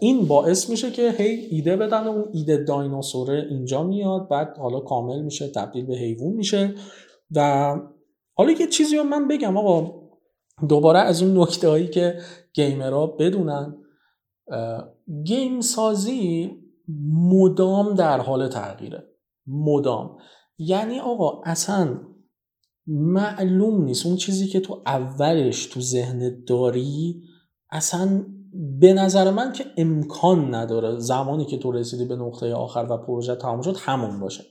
[0.00, 5.22] این باعث میشه که هی ایده بدن اون ایده دایناسوره اینجا میاد بعد حالا کامل
[5.22, 6.74] میشه تبدیل به حیوان میشه.
[7.30, 7.74] و
[8.34, 10.06] حالا یه چیزی رو من بگم آقا
[10.68, 12.18] دوباره از اون نکته هایی که
[12.52, 13.76] گیمرها بدونن
[15.24, 16.50] گیم سازی
[17.12, 19.04] مدام در حال تغییره.
[19.46, 20.16] مدام.
[20.58, 22.00] یعنی آقا اصلا
[22.86, 24.06] معلوم نیست.
[24.06, 27.22] اون چیزی که تو اولش تو ذهن داری
[27.70, 28.26] اصلا
[28.80, 33.36] به نظر من که امکان نداره زمانی که تو رسیدی به نقطه آخر و پروژه
[33.36, 34.44] تمام شد همون باشه.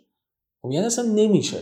[0.61, 1.57] خب یعنی اصلا نمیشه.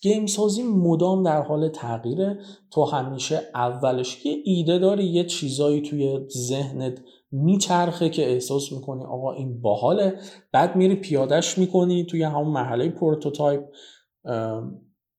[0.00, 2.38] game سازی مدام در حال تغییره.
[2.72, 7.00] تو همیشه اولش یه ایده داری یه چیزایی توی ذهنت
[7.32, 10.18] میچرخه که احساس می‌کنی آقا این باحاله.
[10.52, 13.64] بعد میری پیادش می‌کنی توی همون مرحله prototype.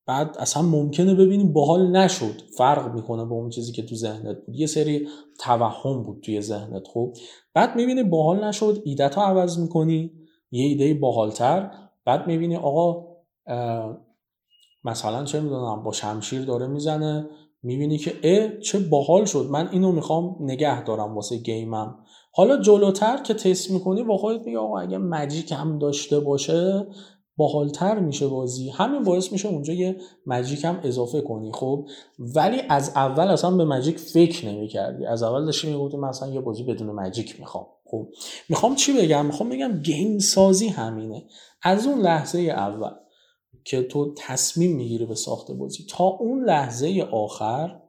[0.07, 2.41] بعد اصلا ممکنه ببینی باحال نشد.
[2.57, 4.55] فرق می‌کنه با اون چیزی که تو ذهنت بود.
[4.55, 5.07] یه سری
[5.39, 7.13] توهم بود توی ذهنت خب.
[7.53, 10.11] بعد می‌بینی باحال نشد ایدت ها عوض می‌کنی
[10.51, 11.71] یه ایده باحالتر.
[12.05, 13.05] بعد می‌بینی آقا
[14.83, 17.29] مثلا چه می‌دونم با شمشیر داره می‌زنه.
[17.63, 19.47] می‌بینی که اه چه باحال شد.
[19.51, 21.97] من اینو می‌خوام نگه دارم واسه گیمم.
[22.31, 26.87] حالا جلوتر که تست می‌کنی با خودت میگه آقا اگه مجیک هم داشته باشه
[27.37, 28.69] باحالتر میشه بازی.
[28.69, 29.95] همین باعث میشه اونجا یه
[30.25, 31.87] مجیک هم اضافه کنی خب؟
[32.19, 35.05] ولی از اول اصلا به مجیک فکر نمی‌کردی.
[35.05, 37.65] از اول داشتی می‌گفتی مثلا یه بازی بدون مجیک می‌خوام.
[37.85, 38.07] خب؟
[38.49, 41.23] می‌خوام چی بگم؟ می‌خوام بگم گیم سازی همینه.
[41.63, 42.91] از اون لحظه اول
[43.63, 47.81] که تو تصمیم می‌گیری به ساخت بازی تا اون لحظه آخر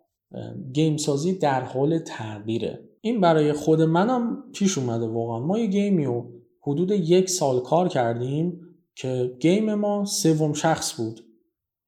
[0.73, 2.81] گیم سازی در حال تغییره.
[3.01, 5.39] این برای خود منم پیش اومده واقعا.
[5.39, 6.33] ما یه گیمی رو
[6.63, 8.61] حدود یک سال کار کردیم.
[8.97, 11.21] که game ما سوم شخص بود.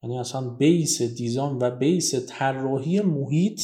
[0.02, 3.62] یعنی اصلا base design و base طراحی محیط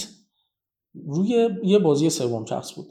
[1.06, 2.86] روی یه بازی سوم شخص بود.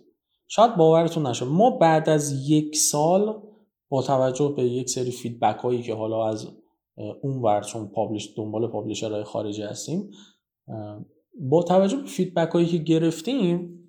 [0.48, 1.46] شاید باورتون نشه.
[1.46, 3.42] ما بعد از یک سال
[3.90, 6.48] با توجه به یک سری feedback هایی که حالا از
[7.22, 10.10] اون ور چون publish دنبال publisher های خارجی هستیم
[11.40, 13.80] با توجه به feedback هایی که گرفتیم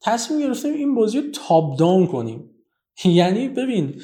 [0.00, 2.50] تصمیم گرفتیم این بازی رو top-down کنیم.
[3.04, 4.00] یعنی ببین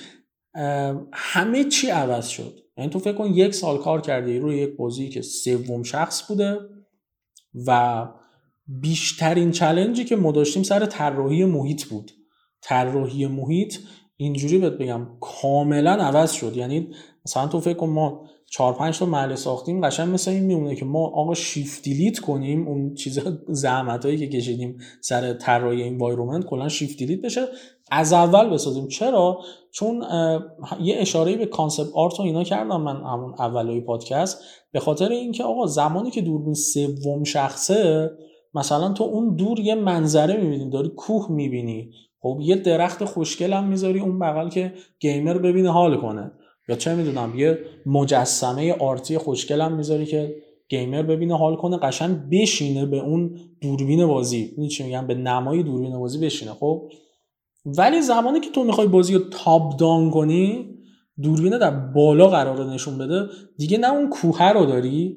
[1.12, 2.58] همه چی عوض شد.
[2.76, 6.58] یعنی تو فکر کن یک سال کار کردی روی یک بازی که سوم شخص بوده
[7.66, 8.06] و
[8.66, 12.12] بیشترین challenge ی که ما داشتیم سر طراحی محیط بود.
[12.62, 13.78] طراحی محیط
[14.16, 16.56] اینجوری بهت بگم کاملا عوض شد.
[16.56, 16.88] یعنی
[17.26, 20.84] مثلا تو فکر کن ما چهار پنج تا محله ساختیم قشنگ مثل این میمونه که
[20.84, 26.68] ما آقا shift delete کنیم اون چیزا زحمت هایی که کشیدیم سر طراحی این کلا
[26.68, 27.40] shift delete بشه.
[27.90, 28.88] از اول بسازیم.
[28.88, 29.38] چرا؟
[29.70, 30.04] چون
[30.82, 34.40] یه اشاره به concept art و اینا کردم من همون اولای پادکست.
[34.72, 38.10] به خاطر اینکه آقا زمانی که دوربین سوم شخصه
[38.54, 41.90] مثلا تو اون دور یه منظره می‌بینی داری کوه می‌بینی.
[42.20, 46.32] خب یه درخت خوشگل هم می‌ذاری اون بغل که gamer ببینه حال کنه.
[46.68, 50.34] یا چه می‌دونم یه مجسمه art ی خوشگل هم می‌ذاری که
[50.68, 54.68] gamer ببینه حال کنه قشنگ بشینه به اون دوربین بازی.
[54.70, 56.52] چی میگم؟ به نمای دوربین بازی بشینه.
[56.52, 56.82] خب
[57.64, 60.74] ولی زمانی که تو می‌خوای بازی رو تاب دان کنی
[61.22, 63.26] دوربینه در بالا قرار نشون بده.
[63.56, 65.16] دیگه نه اون کوه رو داری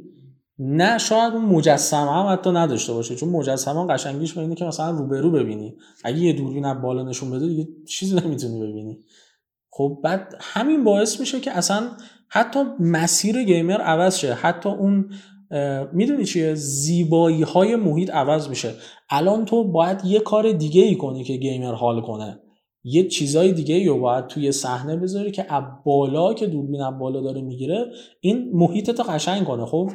[0.59, 3.15] نه شاید اون مجسمه هم حتی نداشته باشه.
[3.15, 5.75] چون مجسمه قشنگیش اینه که مثلا روبرو ببینی.
[6.03, 8.99] اگه یه دوربین از بالا نشون بده دیگه چیزی نمی‌تونی ببینی.
[9.69, 11.89] خب بعد همین باعث میشه که اصلا
[12.27, 14.33] حتی مسیر گیمر عوض شه.
[14.33, 15.09] حتی اون
[15.93, 18.73] می‌دونی چیه؟ زیبایی های محیط عوض میشه.
[19.09, 22.39] الان تو باید یه کار دیگه ای کنی که گیمر حال کنه.
[22.83, 26.99] یه چیزای دیگه ای رو باید توی صحنه بذاری که از بالا که دوربین از
[26.99, 27.85] بالا داره می‌گیره
[28.19, 29.65] این محیطت قشنگ کنه.
[29.65, 29.91] خب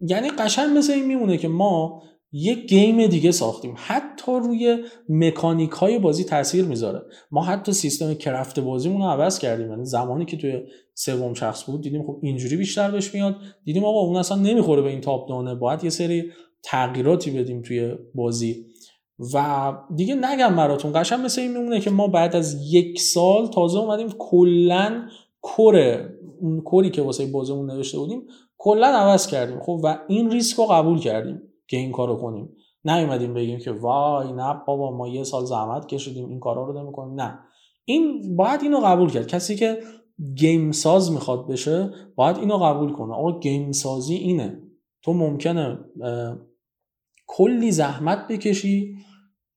[0.00, 3.74] یعنی قشنگ مثل این میمونه که ما یک گیم دیگه ساختیم.
[3.76, 7.02] حتی روی مکانیک های بازی تاثیر می‌ذاره.
[7.30, 9.70] ما حتی سیستم کرفت بازیمون رو عوض کردیم.
[9.70, 10.62] یعنی زمانی که توی
[10.94, 13.36] سوم شخص بود دیدیم خب اینجوری بیشتر بهش میاد.
[13.64, 16.24] دیدیم آقا اون اصلا نمی‌خوره به این تاپ دانه باید یه سری
[16.62, 18.66] تغییراتی بدیم توی بازی.
[19.34, 23.78] و دیگه نگم براتون قشنگ مثل این میمونه که ما بعد از یک سال تازه
[23.78, 25.02] اومدیم کلا
[25.42, 28.22] کره اون کری که واسه بازیمون نوشته بودیم
[28.58, 29.60] کلا عوض کردیم.
[29.60, 31.42] خب و این ریسک رو قبول کردیم.
[31.68, 32.48] که این کارو کنیم.
[32.84, 37.20] نیومدیم بگیم که وای نه بابا ما یه سال زحمت کشیدیم این کارا رو نمی‌کنیم.
[37.20, 37.38] نه.
[37.84, 39.26] این باید اینو قبول کرد.
[39.26, 39.78] کسی که
[40.34, 43.14] game ساز می‌خواد بشه باید اینو قبول کنه.
[43.14, 44.62] آقا game سازی اینه.
[45.02, 45.78] تو ممکنه
[47.26, 48.94] کلی زحمت بکشی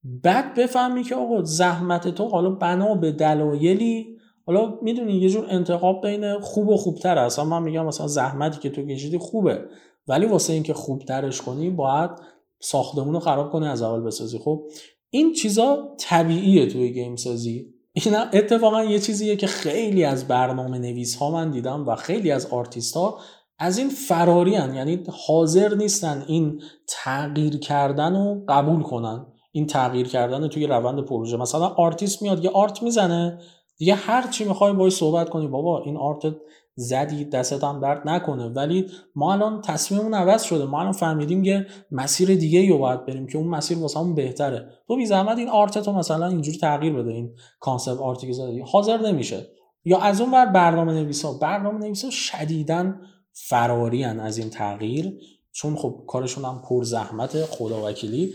[0.03, 6.07] بعد بفهمی که آقا زحمت تو حالا بنا به دلایلی حالا می‌دونی یه جور انتخاب
[6.07, 9.65] بین خوب و خوبتر اصلا من میگم مثلا زحمتی که تو کشیدی خوبه.
[10.07, 12.11] ولی واسه اینکه خوبترش کنی باید
[12.59, 14.39] ساختمون رو خراب کنی از اول بسازی.
[14.39, 14.63] خب
[15.09, 17.73] این چیزا طبیعیه توی game سازی.
[17.93, 22.45] این اتفاقا یه چیزیه که خیلی از برنامه نویس ها من دیدم و خیلی از
[22.45, 23.19] آرتیست ها
[23.59, 24.75] از این فراری ان.
[24.75, 29.25] یعنی حاضر نیستن این تغییر کردن رو قبول کنن.
[29.51, 31.37] این تغییر کردن توی روند پروژه.
[31.37, 33.39] مثلا آرتیست میاد یه art می‌زنه
[33.77, 35.47] دیگه هر چی می‌خوای باید صحبت کنی.
[35.47, 36.35] بابا این art
[36.75, 38.45] زدی دستت هم درد نکنه.
[38.45, 40.65] ولی ما الان تصمیممون عوض شده.
[40.65, 44.69] ما الان فهمیدیم که مسیر دیگه رو باید بریم که اون مسیر واسه بهتره.
[44.87, 48.33] تو بی زحمت این art تو مثلا اینجوری تغییر بده این concept art ی که
[48.33, 48.59] زدی.
[48.59, 49.47] حاضر نمیشه.
[49.85, 52.93] یا از اون ور برنامه نویسا برنامه نویسا شدیداً
[53.33, 55.19] فرارین از این تغییر.
[55.51, 58.33] چون خب کارشون هم پر زحمت خدا وکیلی.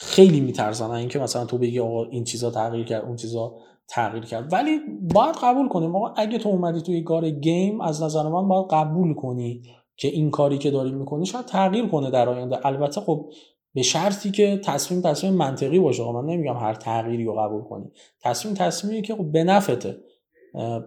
[0.00, 0.90] خیلی میترسن.
[0.90, 3.54] اینکه مثلا تو بگی آقا این چیزا تغییر کرد اون چیزا
[3.88, 4.52] تغییر کرد.
[4.52, 4.80] ولی
[5.14, 9.14] باید قبول کنیم آقا اگه تو اومدی توی کار گیم از نظر من باید قبول
[9.14, 9.62] کنی
[9.96, 12.66] که این کاری که داری می‌کنی شاید تغییر کنه در آینده.
[12.66, 13.30] البته خب
[13.74, 16.12] به شرطی که تصمیم تصمیم منطقی باشه.
[16.12, 17.90] من نمیگم هر تغییری رو قبول کنی.
[18.22, 19.96] تصمیم تصمیمی که خب به نفته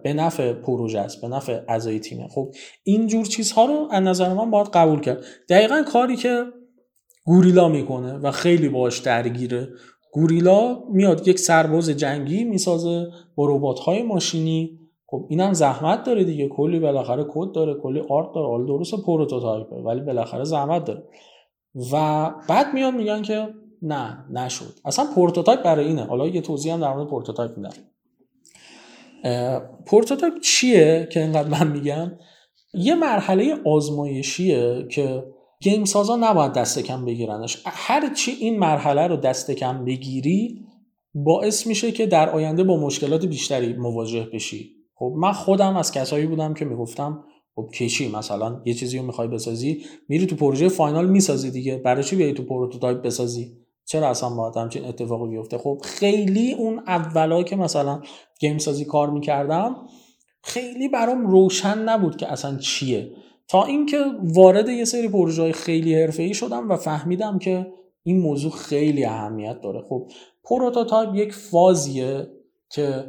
[0.02, 2.28] به نفع پروژه است به نفع اعضای تیمه.
[2.28, 5.24] خب این جور چیزها رو از نظر من باید قبول کرد.
[5.48, 6.44] دقیقا کاری که
[7.24, 9.68] گوریلا می‌کنه و خیلی باش درگیره
[10.12, 14.80] گوریلا میاد یک سرباز جنگی می‌سازه با ربات های ماشینی.
[15.06, 16.48] خب اینم زحمت داره دیگه.
[16.48, 18.46] کلی بالاخره کد داره کلی آرت داره.
[18.46, 21.02] حالا درست پروتوتایپه ولی بالاخره زحمت داره.
[21.92, 23.48] و بعد میاد میگن که
[23.82, 24.74] نه نشد.
[24.84, 26.04] اصلا prototype برای اینه.
[26.04, 27.72] حالا یه توضیح هم در مورد prototype میدم.
[29.86, 32.12] prototype چیه که اینقدر من میگم؟
[32.74, 35.24] یه مرحله آزمایشیه که
[35.62, 37.62] game سازا نباید دست کم بگیرنش.
[37.66, 40.64] هر چی این مرحله رو دست کم بگیری
[41.14, 44.70] باعث میشه که در آینده با مشکلات بیشتری مواجه بشی.
[44.94, 49.28] خب من خودم از کسایی بودم که می‌گفتم خب کشی مثلا یه چیزی رو می‌خوای
[49.28, 53.52] بسازی میری تو پروژه final می‌سازی دیگه برای چی بیای تو prototype بسازی؟
[53.84, 58.02] چرا اصلا باید همچین اتفاقی بیفته؟ خب خیلی اون اولا که مثلا
[58.40, 59.76] game سازی کار می‌کردم
[60.42, 63.12] خیلی برام روشن نبود که اصلا چیه.
[63.50, 67.66] تا اینکه وارد یه سری پروژه خیلی حرفه‌ای شدم و فهمیدم که
[68.02, 69.82] این موضوع خیلی اهمیت داره.
[69.88, 70.10] خب
[70.44, 72.26] prototype یک فازیه
[72.70, 73.04] که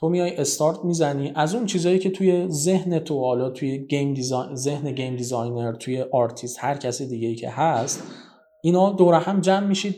[0.00, 1.32] تو میای استارت می‌زنی.
[1.34, 6.04] از اون چیزهایی که توی ذهن تو حالا توی game design ذهن game designer توی
[6.12, 8.02] آرتیست هر کسی دیگه ای که هست
[8.62, 9.96] اینا دور هم جمع میشید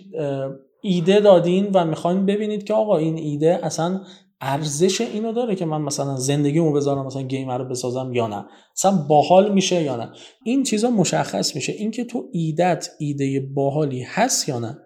[0.81, 4.01] ایده دادین و می‌خواین ببینید که آقا این ایده اصلا
[4.41, 8.47] ارزش اینو داره که من مثلا زندگیمو بذارم مثلا game رو بسازم یا نه.
[8.77, 10.13] مثلا باحال میشه یا نه.
[10.45, 11.73] این چیزا مشخص میشه.
[11.73, 14.79] اینکه تو ایدت ایده باحالی هست یا نه.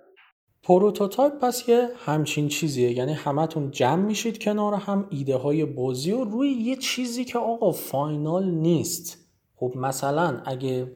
[0.62, 2.92] prototype پس یه همچین چیزیه.
[2.92, 7.72] یعنی همتون جمع میشید کنار هم ایده های بازی و روی یه چیزی که آقا
[7.72, 9.18] final نیست.
[9.56, 10.92] خب مثلا اگه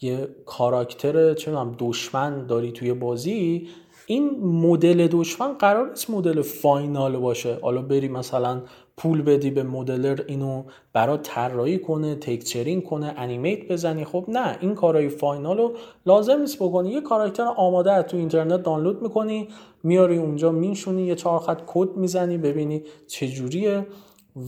[0.00, 3.68] یه character چه دشمن داری توی بازی
[4.06, 7.58] این مدل دشمن قرار نیست مدل final باشه.
[7.62, 8.62] حالا بری مثلا
[8.96, 10.62] پول بدی به modeler اینو
[10.92, 14.04] برا طراحی کنه texturing کنه animate بزنی.
[14.04, 15.72] خب نه این کارهای final رو
[16.06, 16.90] لازم نیست بکنی.
[16.90, 19.48] یه character آماده تو اینترنت دانلود می‌کنی
[19.82, 23.86] میاری اونجا مینشونی یه چهار خط کد می‌زنی ببینی چجوریه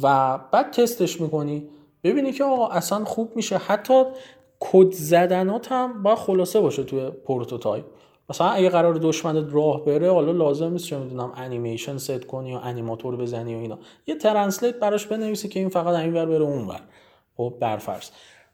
[0.02, 1.68] و بعد تستش می‌کنی.
[2.04, 3.56] ببینی که آقا اصلا خوب میشه.
[3.56, 4.02] حتی
[4.60, 7.84] کد زدنات هم باید خلاصه باشه توی prototype.
[8.30, 12.58] مثلا اگه قرار دشمنت راه بره حالا لازم نیست چه می‌دونم انیمیشن ست کنی یا
[12.58, 13.78] animator بزنی و اینا.
[14.06, 16.80] یه translate براش بنویسی که این فقط این ور بره اون ور.
[17.36, 18.08] خب برفرض.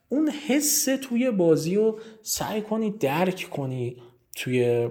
[0.08, 3.96] اون حس توی بازی رو سعی کنی درک کنی
[4.36, 4.88] توی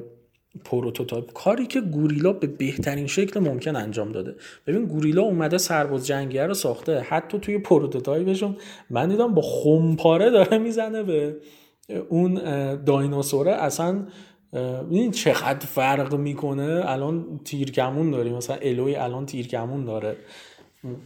[0.66, 1.34] prototype.
[1.34, 4.36] کاری که گوریلا به بهترین شکل ممکن انجام داده.
[4.68, 7.00] ببین گوریلا اومده سرباز جنگیه رو ساخته.
[7.00, 8.58] حتی توی prototype شون
[8.90, 11.36] من دیدم با خمپاره داره می‌زنه به
[12.10, 12.34] اون
[12.84, 13.52] دایناسوره.
[13.52, 14.06] اصلا
[14.90, 18.34] این چقدر فرق می‌کنه؟ الان تیرکمون داریم.
[18.34, 20.18] مثلا الوی الان تیرکمون داره.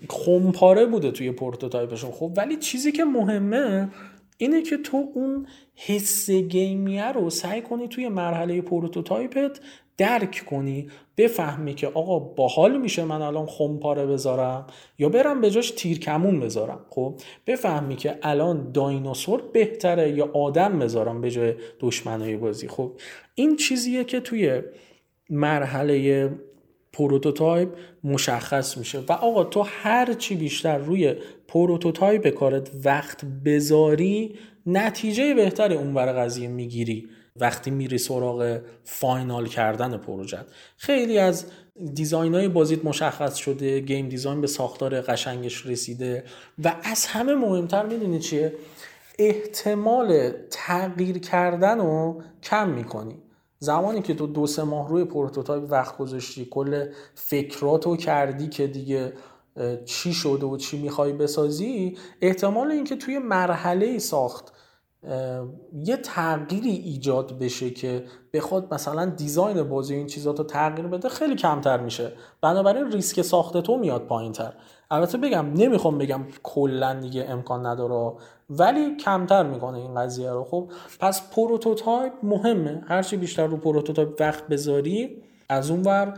[0.10, 2.12] خمپاره بوده توی prototype شون.
[2.12, 3.90] خب ولی چیزی که مهمه
[4.38, 9.60] اینه که تو اون حس game یه رو سعی کنی توی مرحله prototype ت
[9.98, 14.68] درک کنی بفهمی که آقا باحال میشه من الان خمپاره بذارم
[15.00, 16.86] یا برم به جاش تیرکمون بذارم.
[16.90, 17.16] خب
[17.48, 22.68] بفهمی که الان دایناسور بهتره یا آدم بذارم به جای دشمنای بازی.
[22.68, 22.92] خب
[23.36, 24.62] این چیزیه که توی
[25.30, 26.30] مرحله
[26.94, 27.70] prototype
[28.04, 31.16] مشخص میشه و آقا تو هر چی بیشتر روی
[31.48, 37.10] prototype کارت وقت بذاری نتیجه بهتری اون برای قضیه می‌گیری.
[37.40, 40.40] وقتی میری سراغ final کردن پروژه.
[40.78, 41.46] خیلی از
[41.94, 46.24] design های بازیت مشخص شده game design به ساختار قشنگش رسیده
[46.64, 48.54] و از همه مهمتر می‌دونی چیه؟
[49.20, 53.16] احتمال تغییر کردن رو کم می‌کنی.
[53.60, 59.14] زمانی که تو دو سه ماه روی prototype وقت گذاشتی کل فکراتو کردی که دیگه
[59.86, 64.55] چی شده و چی می‌خوای بسازی احتمال اینکه توی مرحله ساخت
[65.84, 71.36] یه تغییری ایجاد بشه که بخواد مثلا design بازی این چیزات رو تغییر بده خیلی
[71.36, 72.12] کمتر میشه.
[72.42, 74.54] بنابراین ریسک ساخت تو میاد پایین تر
[74.92, 78.14] البته بگم نمی‌خوام بگم کلا دیگه امکان نداره
[78.50, 80.44] ولی کمتر می‌کنه این قضیه رو.
[80.44, 82.84] خب پس prototype مهمه.
[82.88, 86.14] هرچی بیشتر رو prototype وقت بذاری از اون ور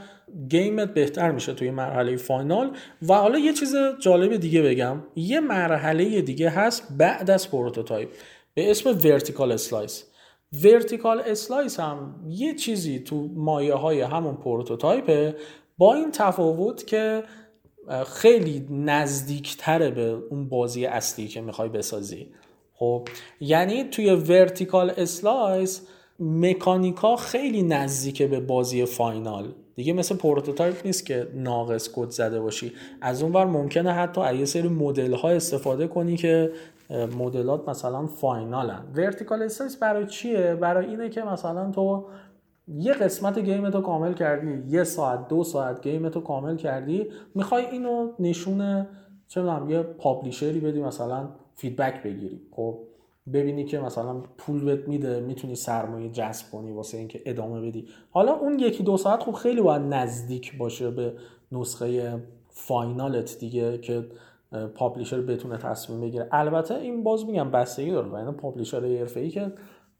[0.50, 2.72] game ت بهتر میشه توی مرحله final.
[3.10, 5.04] و حالا یه چیز جالب دیگه بگم.
[5.16, 8.10] یه مرحله دیگه هست بعد از prototype.
[8.58, 10.04] به اسم vertical slice.
[10.64, 15.36] vertical slice هم یه چیزی تو مایه های همون prototype ه
[15.78, 17.24] با این تفاوت که
[18.08, 22.28] خیلی نزدیکتره به اون بازی اصلی که می‌خوای بسازی.
[22.74, 23.08] خب
[23.42, 25.88] یعنی توی vertical slice
[26.20, 29.54] مکانیکا خیلی نزدیکه به بازی final.
[29.76, 32.72] دیگه مثل prototype نیست که ناقص کد زده باشی.
[33.02, 36.52] از اون ممکنه حتی از یه سری مدل ها استفاده کنی که
[36.90, 38.84] مدلات مثلا فاینالن.
[38.96, 42.06] vertical slice برای چیه؟ برای اینه که مثلا تو
[42.68, 47.66] یه قسمت game تو کامل کردی یه ساعت دو ساعت game تو کامل کردی می‌خوای
[47.66, 52.42] اینو نشون یه publisher ی بدی مثلا feedback بگیری.
[52.52, 52.80] خب
[53.34, 57.88] ببینی که مثلا پول بهت میده می‌تونی سرمایه جذب کنی واسه اینکه ادامه بدی.
[58.12, 61.14] حالا اون یکی دو ساعت خب خیلی باید نزدیک باشه به
[61.52, 62.20] نسخه
[62.50, 64.06] final ت دیگه که
[64.76, 66.28] publisher بتونه تصمیم بگیره.
[66.32, 68.82] البته این باز میگم بستگی داره و publisher
[69.16, 69.52] ای که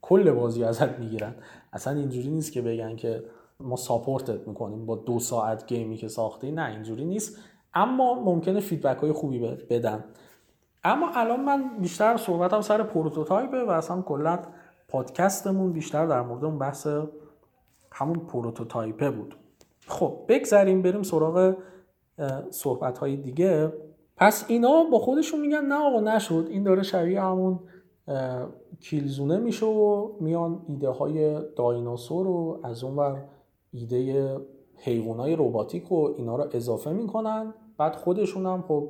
[0.02, 1.34] کل بازی ازت می‌گیرن.
[1.72, 3.24] اصلا اینجوری نیست که بگن که
[3.60, 6.52] ما support ت می‌کنیم با دو ساعت game ی که ساختی.
[6.52, 7.38] نه اینجوری نیست.
[7.74, 9.38] اما ممکنه feedback های خوبی
[9.70, 10.04] بدن.
[10.84, 14.38] اما الان من بیشتر صحبتم سر prototype ه و اصلا کلا
[14.88, 16.86] پادکستمون بیشتر در مورد اون بحث
[17.92, 19.36] همون prototype ه بود.
[19.86, 21.56] خب بگذریم بریم سراغ
[22.50, 23.72] صحبت های دیگه.
[24.18, 26.46] پس اینا با خودشون میگن نه آقا نشد.
[26.50, 27.58] این داره شبیه همون
[28.80, 33.24] کیلزونه میشه و میان ایده های دایناسور رو از اون ور
[33.72, 34.36] ایده
[34.76, 37.54] حیوان های روباتیک و اینا رو اضافه می‌کنن.
[37.78, 38.88] بعد خودشون هم خب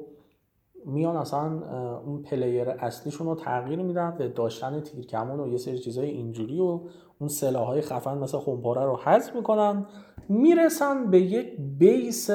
[0.87, 1.62] میان اصلا
[2.07, 6.81] اون player اصلیشون رو تغییر میدن به داشتن تیرکمون و یه سری چیزای اینجوری و
[7.18, 9.87] اون سلاحهای خفن مثل خمپاره رو حذف می‌کنن.
[10.29, 12.31] می‌رسن به یک بیس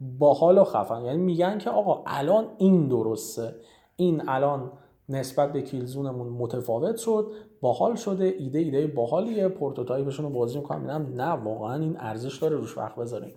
[0.00, 1.04] باحال و خفن.
[1.04, 3.54] یعنی میگن که آقا الان این درسته.
[3.96, 4.72] این الان
[5.08, 10.80] نسبت به کیلزونمون متفاوت شد باحال شده ایده ایده باحالیه پروتوتایپشون رو بازی می‌کنم.
[10.80, 13.34] میگم نه واقعا این ارزش داره روش وقت بذاریم.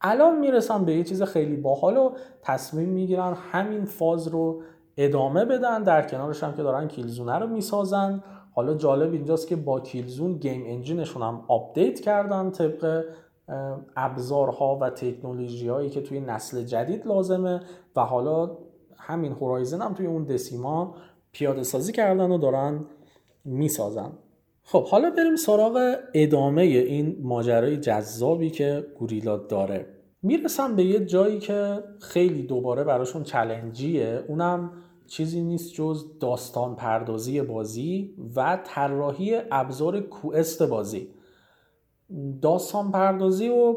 [0.00, 2.10] الان می‌رسن به یه چیز خیلی باحال و
[2.42, 4.62] تصمیم می‌گیرن همین فاز رو
[4.96, 5.82] ادامه بدن.
[5.82, 8.22] در کنارش هم که دارن کیلزونه رو می‌سازن.
[8.54, 13.04] حالا جالب اینجاست که با کیلزون game engine شون هم update کردن طبق
[13.96, 17.60] ابزارها و تکنولوژی هایی که توی نسل جدید لازمه
[17.96, 18.58] و حالا
[18.96, 20.94] همین هورایزن هم توی اون دسیما
[21.32, 22.84] پیاده سازی کردن و دارن
[23.44, 24.12] می‌سازن.
[24.62, 29.86] خب حالا بریم سراغ ادامه این ماجرای جذابی که گوریلا داره.
[30.22, 34.24] می‌رسن به یه جایی که خیلی دوباره براشون challenge یه.
[34.28, 34.70] اونم
[35.06, 41.08] چیزی نیست جز داستان پردازی بازی و طراحی ابزار کوست بازی.
[42.42, 43.76] داستان پردازی و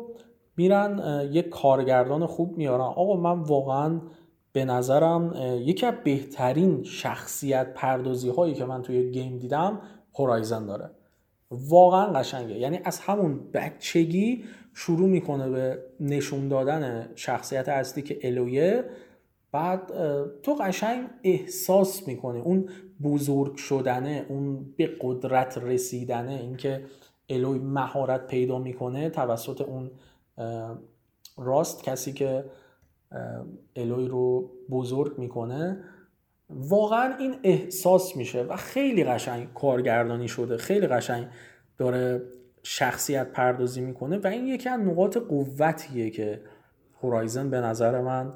[0.58, 2.82] میرن یک کارگردان خوب میارن.
[2.82, 4.02] آقا من واقعا
[4.52, 9.82] به نظرم یکی از بهترین شخصیت پردازی هایی که من توی گیم دیدم
[10.20, 10.90] هورایزن داره.
[11.52, 12.58] واقعا قشنگه.
[12.58, 18.84] یعنی از همون بچگی شروع می‌کنه به نشون دادن شخصیت اصلی که الویه.
[19.52, 19.92] بعد
[20.44, 22.70] تو قشنگ احساس می‌کنه اون
[23.04, 26.82] بزرگ شدنه اون به قدرت رسیدنه اینکه
[27.30, 29.92] الوی مهارت پیدا می‌کنه توسط اون
[31.38, 32.46] راست کسی که
[33.76, 35.84] الوی رو بزرگ می‌کنه
[36.50, 41.28] واقعا این احساس میشه و خیلی قشنگ کارگردانی شده خیلی قشنگ
[41.78, 42.22] داره
[42.64, 46.42] شخصیت پردازی می‌کنه و این یکی از نقاط قوتیه که
[47.02, 48.34] هورایزن به نظر من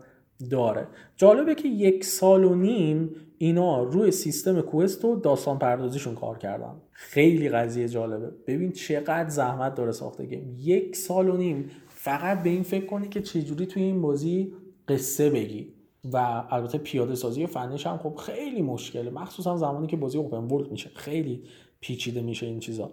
[0.52, 0.88] داره.
[1.16, 6.82] جالبه که یک سال و نیم اینا روی سیستم کوست و داستان پردازیشون کار کردن.
[6.92, 8.32] خیلی قضیه جالبه.
[8.48, 10.56] ببین چقدر زحمت داره ساخته گیم.
[10.60, 14.54] یک سال و نیم فقط به این فکر کنی که چجوری توی این بازی
[14.88, 15.74] قصه بگی.
[16.14, 19.10] و البته پیاده سازی و فنیش هم خب خیلی مشکله.
[19.10, 20.90] مخصوصا زمانی که بازی اوپن ورلد میشه.
[20.96, 21.44] خیلی
[21.80, 22.92] پیچیده میشه این چیزا.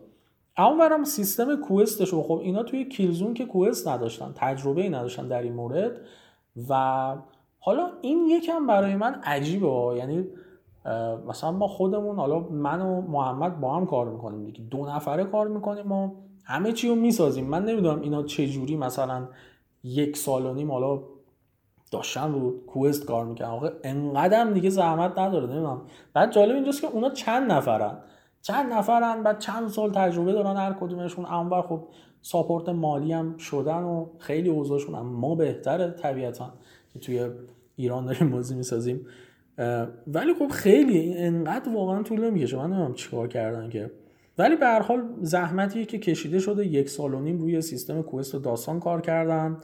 [0.57, 5.43] اما برام سیستم کوستش خب اینا توی کیلزون که کوست نداشتن تجربه ای نداشتن در
[5.43, 5.93] این مورد.
[6.69, 7.15] و
[7.59, 9.95] حالا این یکم برای من عجیبه.
[9.97, 10.27] یعنی
[11.29, 14.61] مثلا ما خودمون حالا من و محمد با هم کار می‌کنیم دیگه.
[14.61, 16.13] دو نفره کار می‌کنیم ما
[16.45, 17.47] همه چی رو می‌سازیم.
[17.47, 19.29] من نمی‌دونم اینا چه جوری مثلا
[19.85, 21.03] یک سال و نیم حالا
[21.91, 25.83] داشتن رو کوست کار می‌کنن آقا انقدر دیگه زحمت نداره نمی‌دونم.
[26.13, 27.99] بعد جالب اینجاست که اونا چند نفرن.
[28.43, 31.27] چند نفرن بعد چند سال تجربه دارن هر کدومشون.
[31.29, 31.83] اما خب
[32.23, 36.51] ساپورت مالی هم شدن و خیلی اوضاعشون ما بهتره طبیعتا.
[36.93, 37.31] که توی
[37.77, 39.07] ایران داریم بازی می‌سازیم.
[40.07, 42.57] ولی خب خیلی انقدر واقعا طول نمی‌کشه.
[42.57, 43.91] من نمی‌دونم چیکار کردن که.
[44.39, 48.35] ولی به هر حال زحمتیه که کشیده شده یک سال و نیم روی سیستم کوست
[48.35, 49.57] و داستان کار کردن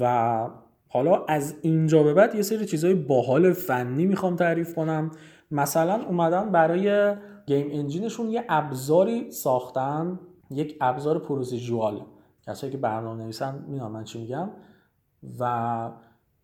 [0.00, 0.46] و
[0.88, 5.10] حالا از اینجا به بعد یه سری چیزای باحال فنی می‌خوام تعریف کنم.
[5.50, 7.14] مثلا اومدن برای
[7.46, 12.00] game engine شون یه ابزاری ساختن یک ابزار procedural.
[12.46, 14.50] کسایی که برنامه نویسن می‌دونن من چی میگم.
[15.40, 15.90] و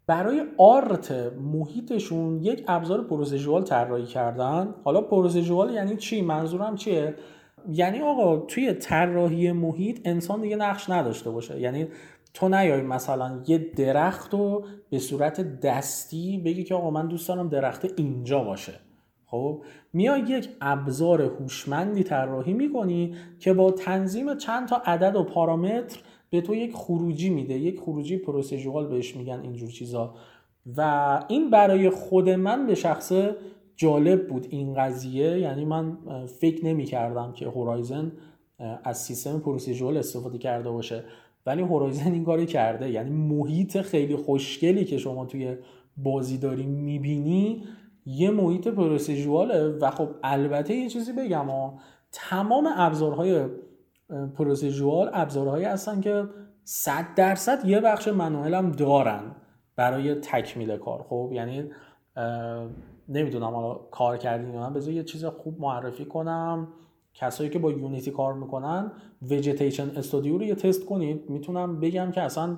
[0.06, 4.74] برای art محیطشون یک ابزار procedural طراحی کردن.
[4.84, 7.14] حالا procedural یعنی چی؟ منظورم چیه؟
[7.68, 11.60] یعنی آقا توی طراحی محیط انسان دیگه نقش نداشته باشه.
[11.60, 11.88] یعنی
[12.34, 17.48] تو نیای مثلا یه درخت رو به صورت دستی بگی که آقا من دوست دارم
[17.48, 18.72] درخت اینجا باشه.
[19.26, 26.00] خب؟ میای یک ابزار هوشمندی طراحی می‌کنی که با تنظیم چند تا عدد و پارامتر
[26.30, 30.14] به تو یک خروجی میده یک خروجی پروسیجوال بهش میگن اینجور چیزا.
[30.76, 33.12] و این برای خود من به شخص
[33.76, 35.38] جالب بود این قضیه.
[35.38, 38.12] یعنی من فکر نمی کردم که هورایزن
[38.84, 41.04] از سیستم پروسیجوال استفاده کرده باشه.
[41.46, 42.90] ولی هورایزن این کاری کرده.
[42.90, 45.56] یعنی محیط خیلی خوشگلی که شما توی
[45.96, 47.62] بازی داری می‌بینی
[48.06, 51.78] یه محیط procedural ه و خب البته یه چیزی بگم ها.
[52.12, 53.46] تمام ابزارهای
[54.34, 56.24] procedural ابزارهایی هستن که
[56.64, 59.20] 100 درصد یه بخش manual هم دارن
[59.76, 61.02] برای تکمیل کار.
[61.08, 61.70] خب یعنی
[63.08, 66.68] نمی‌دونم حالا کار کردین یا بذار یه چیز خوب معرفی کنم.
[67.14, 68.92] کسایی که با Unity کار می‌کنن
[69.22, 71.30] ویژیتیشن استودیو رو یه تست کنید.
[71.30, 72.56] می‌تونم بگم که اصلا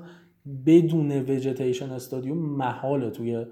[0.67, 3.47] بدون ویژیتیشن استودیو محاله توی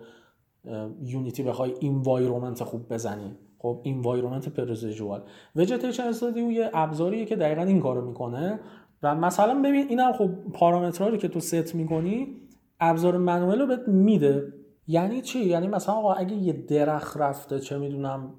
[1.01, 3.37] Unity بخوای environment خوب بزنی.
[3.59, 5.23] خب environment procedural
[5.57, 8.61] Vegetation Studio یه ابزاریه که دقیقا این کارو می‌کنه.
[9.03, 12.27] و مثلا ببین اینم خب پارامترهایی که تو ست می‌کنی
[12.81, 14.53] ابزار manual رو بهت میده.
[14.89, 18.35] یعنی چی؟ یعنی مثلا آقا اگه یه درخت رفته چه می‌دونم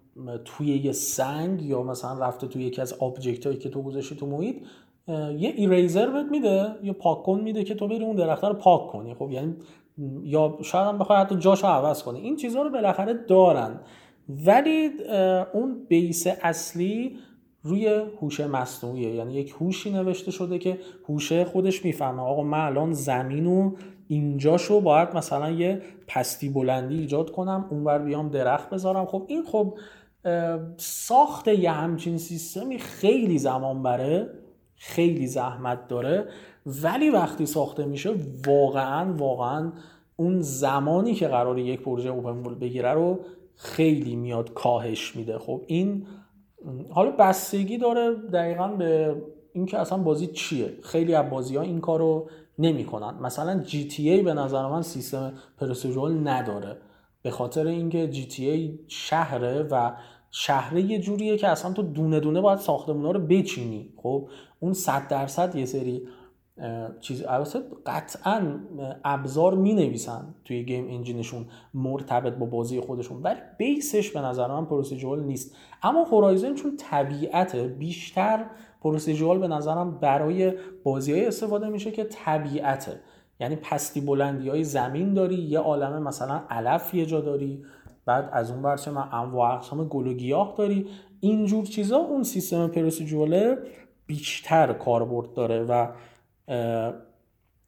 [0.45, 4.25] توی یه سنگ یا مثلا رفته توی یکی از object هایی که تو گذاشتی تو
[4.25, 4.55] محیط
[5.37, 6.69] یه ایریزر بهت میده.
[6.83, 9.13] یه پاک کن میده که تو بری اون درخت رو پاک کنی.
[9.13, 9.55] خب یعنی
[10.23, 12.19] یا شاید هم بخوای حتی جاشو عوض کنی.
[12.19, 13.79] این چیزها رو بالاخره دارن.
[14.29, 14.89] ولی
[15.53, 17.17] اون بیس اصلی
[17.63, 17.87] روی
[18.21, 19.15] هوش مصنوعیه.
[19.15, 22.21] یعنی یک هوشی نوشته شده که هوشه خودش می‌فهمه.
[22.21, 23.71] آقا من الان زمین و
[24.07, 29.05] اینجاشو باید مثلا یه پستی بلندی ایجاد کنم اونور بیام درخت بذارم.
[29.05, 29.77] خب این خب
[30.77, 34.29] ساخت یه همچین سیستمی خیلی زمان بره
[34.75, 36.25] خیلی زحمت داره.
[36.65, 38.15] ولی وقتی ساخته میشه
[38.47, 39.71] واقعا واقعا
[40.15, 43.19] اون زمانی که قرار یک پروژه اوپن بگیره رو
[43.57, 45.37] خیلی میاد کاهش میده.
[45.37, 46.07] خب این
[46.89, 49.15] حالا بستگی داره دقیقا به
[49.53, 50.73] اینکه اصلا بازی چیه.
[50.83, 52.29] خیلی از بازی ها این کارو
[52.59, 53.19] نمی‌کنن.
[53.21, 56.77] مثلا جی تی ای به نظر من سیستم پروسیجرال نداره.
[57.21, 59.91] به خاطر اینکه GTA شهره و
[60.31, 63.93] شهره یه جوریه که اصلا تو دونه دونه باید ساختمونا رو بچینی.
[63.97, 64.29] خب
[64.59, 66.07] اون صد درصد یه سری
[66.99, 68.59] چیز البته قطعا
[69.03, 74.21] ابزار می نویسن توی game engine شون مرتبط با بازی خودشون ولی base ش به
[74.21, 75.55] نظر من procedural نیست.
[75.83, 78.45] اما هورایزن چون طبیعت بیشتر
[78.81, 80.53] procedural به نظرم برای
[80.83, 82.99] بازی استفاده میشه که طبیعته.
[83.39, 87.63] یعنی پستی بلندی های زمین داری یه عالمه مثلا علف یه جا داری
[88.05, 90.87] بعد از اون ور چمن انواع اقسام گل و گیاه داری.
[91.19, 93.57] اینجور چیزا اون سیستم procedural ه
[94.05, 95.87] بیشتر کاربرد داره و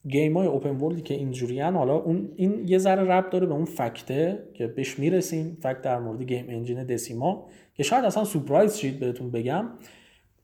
[0.10, 3.54] game های open world ی که اینجوری حالا اون این یه ذره ربط داره به
[3.54, 8.24] اون fact ه که بهش می‌رسیم fact در مورد game engine Decima که شاید اصلا
[8.24, 9.66] سورپرایز شید بهتون بگم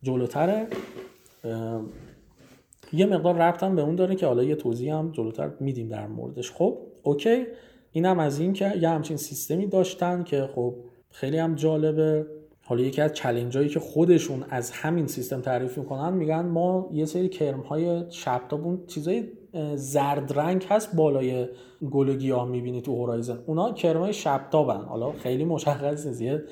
[0.03, 0.67] جلوتره.
[2.93, 6.51] یه مقدار ربطم به اون داره که حالا یه توضیح هم جلوتر میدیم در موردش.
[6.51, 7.45] خب okay.
[7.91, 10.75] اینم از این که یه همچین سیستمی داشتن که خب
[11.11, 12.25] خیلی هم جالبه.
[12.67, 17.29] حالا یکی از challenge که خودشون از همین سیستم تعریف می‌کنن میگن ما یه سری
[17.29, 19.23] کرم های شبتابون چیزای
[19.75, 21.47] زرد رنگ هست بالای
[21.91, 23.39] گل و گیاه می‌بینی تو هورایزن.
[23.45, 24.81] اونا کرم های شبتابن.
[24.81, 26.43] حالا خیلی مشخص نیست یه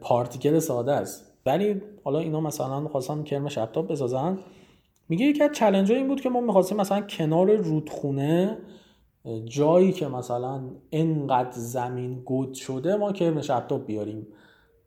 [0.00, 1.32] particle ساده است.
[1.46, 4.38] ولی حالا اینا مثلا خواستن کرم شبتاب بسازن.
[5.08, 8.58] میگه یکی از challenge این بود که ما می‌خواستیم مثلا کنار رودخونه
[9.44, 10.60] جایی که مثلا
[10.92, 14.26] انقدر زمین گود شده ما کرم شبتاب بیاریم.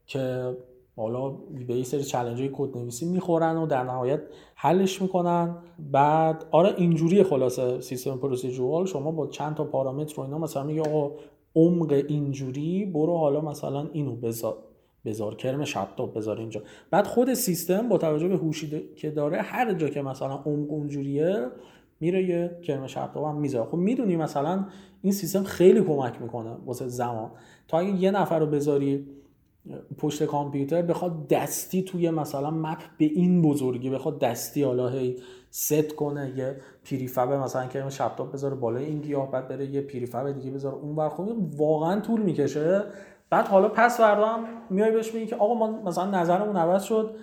[0.07, 0.55] که
[0.95, 1.29] حالا
[1.67, 4.21] به یه سری challenge های کد نویسی می‌خورن و در نهایت
[4.55, 5.55] حلش می‌کنن.
[5.91, 10.81] بعد آره اینجوری خلاصه سیستم procedural شما با چند تا پارامتر رو اینا مثلا میگه
[10.81, 11.15] آقا
[11.55, 14.57] عمق اینجوری برو حالا مثلا اینو بذار.
[15.05, 16.61] بذار کرم شبتاب بذار اینجا.
[16.91, 21.47] بعد خود سیستم با توجه به هوشی که داره هر جا که مثلا عمق اونجوریه
[21.99, 23.69] میره یه کرم شبتاب هم می‌ذاره.
[23.69, 24.65] خب می‌دونی مثلا
[25.01, 27.31] این سیستم خیلی کمک می‌کنه واسه زمان.
[27.67, 29.05] تا اگه یه نفر رو بذاری
[29.97, 35.15] پشت کامپیوتر بخواد دستی توی مثلا مپ به این بزرگی بخواد دستی حالا هی
[35.49, 40.32] ست کنه یه پیریفب مثلا که شبتاب بذاره بالای این گیاه بعد بره یه پیریفب
[40.32, 42.84] دیگه بذاره اون بر خب واقعا طول می‌کشه.
[43.30, 47.15] بعد حالا پس هم میای بهش میگی که آقا ما مثلا نظرمون عوض شد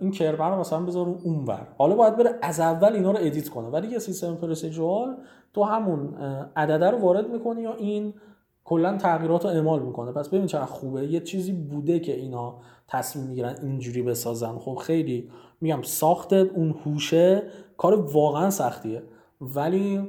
[0.00, 1.68] این کرم رو مثلا بذار اون ور.
[1.78, 3.68] حالا باید بره از اول اینا رو edit کنه.
[3.68, 5.16] ولی یه سیستم procedural
[5.54, 6.14] تو همون
[6.56, 8.14] عدده رو وارد می‌کنی یا این
[8.68, 10.12] کلا تغییرات رو اعمال می‌کنه.
[10.12, 11.06] پس ببین چقدر خوبه.
[11.06, 14.58] یه چیزی بوده که اینا تصمیم می‌گیرن اینجوری بسازن.
[14.58, 17.42] خب خیلی میگم ساخت اون هوشه
[17.76, 19.02] کار واقعا سختیه.
[19.40, 20.00] ولی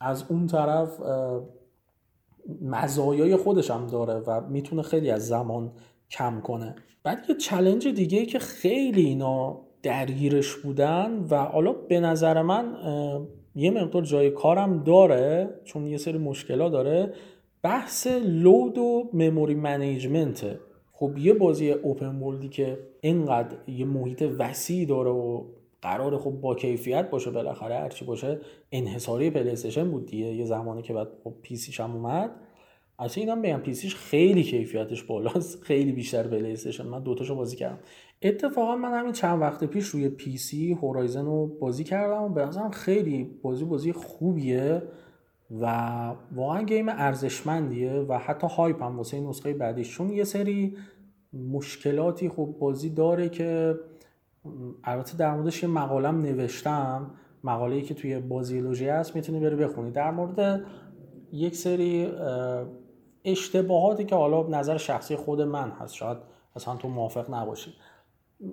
[0.00, 1.00] از اون طرف
[2.62, 5.72] مزایای خودش هم داره و می‌تونه خیلی از زمان
[6.10, 6.74] کم کنه.
[7.02, 12.76] بعد یه challenge دیگه که خیلی اینا درگیرش بودن و حالا به نظر من
[13.54, 17.14] یه مقدار جای کارم داره چون یه سری مشکلات داره
[17.66, 20.56] بحث load و memory management
[20.92, 25.44] خب یه بازی open world ی که اینقدر یه محیط وسیع داره و
[25.82, 28.40] قرار خب با کیفیت باشه بالاخره هرچی باشه
[28.72, 30.26] انحصاری پلی بود دیگه.
[30.26, 32.30] یه زمانی که بعد خب PC ش هم اومد.
[32.98, 35.62] اصلا اینم بگم PC ش خیلی کیفیتش بالاست.
[35.68, 37.78] خیلی بیشتر پلی استیشن من دوتاشو بازی کردم.
[38.22, 43.30] اتفاقا من همین چند وقت پیش روی PC هورایزن رو بازی کردم و به خیلی
[43.42, 44.82] بازی بازی خوبیه.
[45.50, 45.66] و
[46.32, 50.76] واقعا game ارزشمندیه و حتی hype هم واسه نسخه بعدیش چون یه سری
[51.32, 53.78] مشکلاتی خب بازی داره که
[54.84, 57.10] البته در موردش یه مقالم نوشتم.
[57.44, 59.90] مقاله که توی بازیولوژی هست می‌تونی بری بخونی.
[59.90, 60.64] در مورد
[61.32, 62.08] یک سری
[63.24, 65.94] اشتباهاتی که حالا نظر شخصی خود من هست.
[65.94, 66.18] شاید
[66.56, 67.74] اصلا تو موافق نباشی.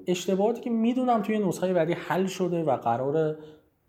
[0.08, 3.38] اشتباهاتی که می‌دونم توی نسخه بعدی حل شده و قرار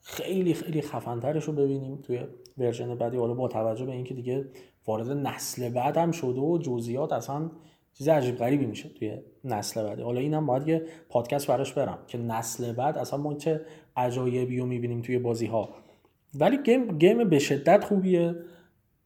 [0.01, 2.27] خیلی خیلی خفنترش رو ببینیم توی
[2.59, 4.45] ورژن بعدی حالا با توجه به اینکه دیگه
[4.87, 7.51] وارد نسل بعد هم شده و جزئیات اصلا
[7.93, 10.03] چیز عجیب غریبی میشه توی نسل بعدی.
[10.03, 13.61] حالا اینم باید یه پادکست براش برم که نسل بعد اصلا ما چه
[13.97, 15.69] عجایبی رو می‌بینیم توی بازی ها
[16.35, 18.35] ولی گیم گیم به شدت خوبیه.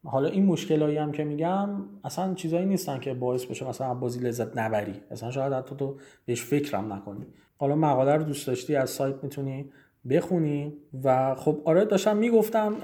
[0.04, 1.70] حالا این مشکلایی هم که میگم
[2.04, 4.94] اصلا چیزایی نیستن که باعث بشه مثلا بازی لذت نبری.
[5.10, 5.96] اصلا شاید حتی تو
[6.26, 7.26] بهش فکرم نکنی.
[7.56, 9.70] حالا مقاله رو دوست داشتی از سایت می‌تونی
[10.10, 10.72] بخونی.
[11.04, 12.76] و خب آره داشتم می‌گفتم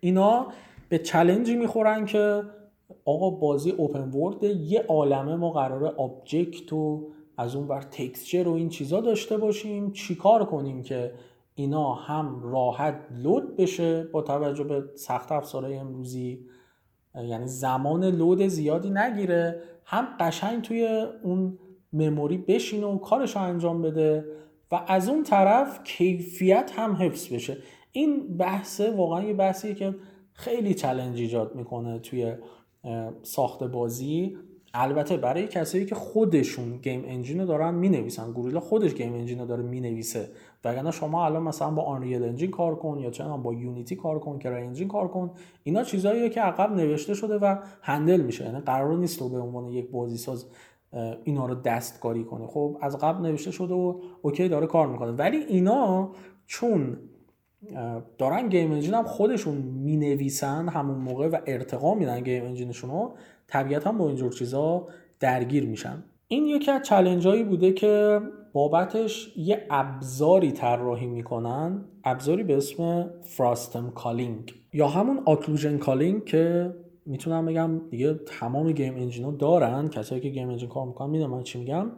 [0.00, 0.46] اینا
[0.88, 2.42] به challenge ی می‌خورن که
[3.04, 8.52] آقا بازی open world یه عالمه ما قراره object و از اون ور texture و
[8.52, 9.92] این چیزا داشته باشیم.
[9.92, 11.12] چیکار کنیم که
[11.54, 16.46] اینا هم راحت load بشه با توجه به سخت افزارهای امروزی؟
[17.14, 21.58] یعنی زمان load زیادی نگیره هم قشنگ توی اون
[21.92, 24.24] memory بشینه و کارش رو انجام بده
[24.72, 27.56] و از اون طرف کیفیت هم حفظ بشه.
[27.92, 29.94] این بحثه واقعا یه بحثیه که
[30.32, 32.34] خیلی challenge ایجاد می‌کنه توی
[33.22, 34.36] ساخت بازی.
[34.74, 38.32] البته برای کسایی که خودشون game engine رو دارن می‌نویسن.
[38.32, 40.28] گوریلا خودش game engine رو داره می‌نویسه.
[40.64, 44.38] وگرنه شما الان مثلا با Unreal Engine کار کن یا چه با Unity کار کن
[44.38, 45.30] CryEngine کار کن
[45.62, 48.44] اینا چیزاییه که از قبل نوشته شده و handle میشه.
[48.44, 50.46] یعنی قرار نیست تو به عنوان یک بازی ساز
[51.24, 55.12] اینا رو دستکاری کنه خب از قبل نوشته شده و okay داره کار می‌کنه.
[55.12, 56.10] ولی اینا
[56.46, 56.98] چون
[58.18, 62.90] دارن game engine هم خودشون می نویسن همون موقع و ارتقا میدن game engine شون
[62.90, 63.14] رو
[63.46, 64.86] طبیعتا با اینجور چیزا
[65.20, 66.04] درگیر میشن.
[66.28, 68.20] این یکی از challenge هایی بوده که
[68.52, 76.74] بابتش یه ابزاری طراحی می‌کنن ابزاری به اسم frustum culling یا همون occlusion culling که
[77.06, 79.88] می‌تونم بگم دیگه تمام game engine ها دارن.
[79.88, 81.90] کسایی که game engine کار می‌کنن می‌دونم من چی میگم.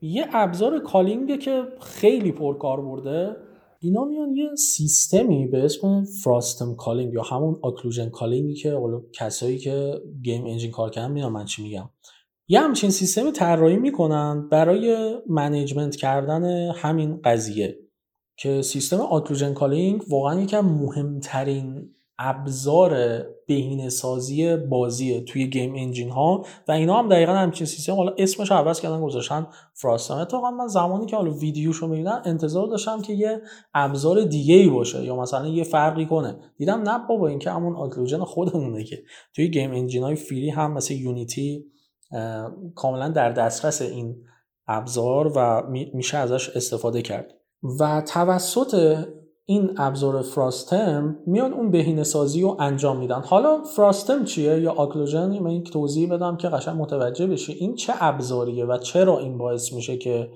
[0.00, 3.36] یه ابزار culling ه که خیلی پرکار برده
[3.80, 9.02] اینا میان یه سیستمی به اسم frustum culling یا همون occlusion culling ی که حالا
[9.12, 11.90] کسایی که game engine کار کردن می‌دونم من چی میگم؟
[12.48, 17.78] یه همچین سیستمی طراحی می‌کنن برای management کردن همین قضیه
[18.36, 26.10] که سیستم occlusion culling واقعا یکی از مهمترین ابزار بهینه سازی بازیه توی game engine
[26.10, 26.44] ها.
[26.68, 27.94] و اینا هم دقیقا همچین سیستم.
[27.94, 33.02] حالا اسمش عوض کردن گذاشتن فراستم اتفاقا من زمانی که حالا ویدیوشو می‌بینم انتظار داشتم
[33.02, 33.40] که یه
[33.74, 36.38] ابزار دیگه ای باشه یا مثلا یه فرقی کنه.
[36.58, 39.02] دیدم نه بابا این که همون آکلوژن خودمونه که.
[39.34, 41.64] توی گیم انجین های فری هم مثل یونیتی
[42.74, 44.16] کاملا در دسترس این
[44.68, 45.62] ابزار و
[45.94, 47.32] میشه ازش استفاده کرد.
[47.80, 49.04] و توسط
[49.48, 53.20] این ابزار فراستم میان اون بهینه سازی رو انجام میدن.
[53.20, 57.52] حالا فراستم چیه؟ یا آکلوژن من یک توضیح بدم که قشنگ متوجه بشی.
[57.52, 60.28] این چه ابزاریه و چرا این باعث میشه که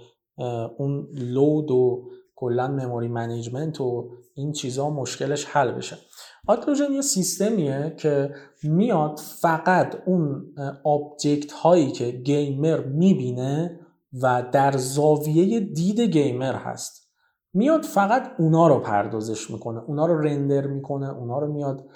[0.78, 5.96] اون load و کلا memory management و این چیزها مشکلش حل بشه.
[6.46, 10.54] occlusion یه سیستمیه که میاد فقط اون
[10.84, 13.80] object هایی که gamer می‌بینه
[14.22, 16.99] و در زاویه دید gamer هست.
[17.54, 21.86] میاد فقط اونا رو پردازش می‌کنه اونا رو render می‌کنه اونا رو میاد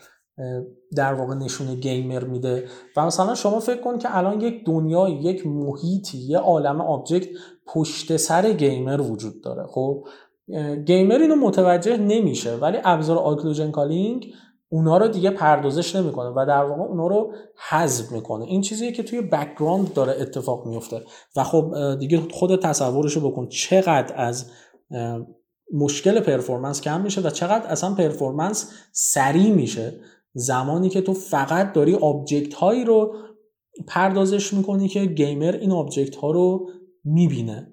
[0.96, 2.64] در واقع نشون gamer میده.
[2.96, 7.28] و مثلا شما فکر کن که الان یک دنیای یک محیطی یه عالم object
[7.66, 9.66] پشت سر gamer وجود داره.
[9.66, 10.04] خب
[10.86, 14.26] gamer اینو متوجه نمیشه ولی ابزار occlusion culling
[14.68, 17.32] اونا رو دیگه پردازش نمی‌کنه و در واقع اونا رو
[17.68, 18.44] حذف می‌کنه.
[18.44, 21.02] این چیزیه که توی background داره اتفاق میفته
[21.36, 24.50] و خب دیگه خود تصورشو بکن چقدر از
[25.72, 29.92] مشکل performance کم میشه و چقدر اصلا performance سریع میشه.
[30.34, 33.14] زمانی که تو فقط داری object هایی رو
[33.86, 36.70] پردازش می‌کنی که gamer این object ها رو
[37.04, 37.70] می‌بینه.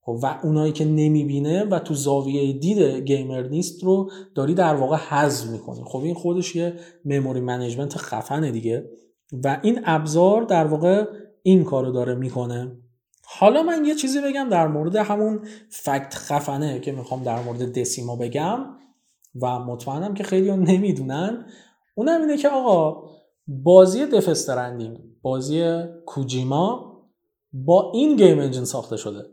[0.00, 4.96] خب و اونایی که نمی‌بینه و تو زاویه دید gamer نیست رو داری در واقع
[4.96, 5.80] حذف می‌کنی.
[5.84, 6.74] خب این خودش یه
[7.04, 8.90] memory management خفنه دیگه.
[9.44, 11.04] و این ابزار در واقع
[11.42, 12.76] این کارو داره می‌کنه.
[13.38, 18.16] حالا من یه چیزی بگم در مورد همون fact خفنه که می‌خوام در مورد دسیما
[18.16, 18.66] بگم
[19.42, 21.46] و مطمئنم که خیلی نمی‌دونن.
[21.94, 23.10] اونم اینه که آقا
[23.46, 26.94] بازی Death Stranding بازی کوجیما
[27.52, 29.24] با این game engine ساخته شده.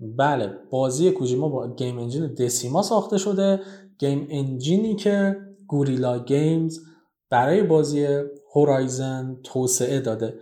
[0.00, 3.60] بله بازی کوجیما با game engine دسیما ساخته شده.
[3.98, 5.36] game engine ی که
[5.66, 6.78] Guerrilla Games
[7.30, 8.06] برای بازی
[8.54, 10.34] هورایزن توسعه داده.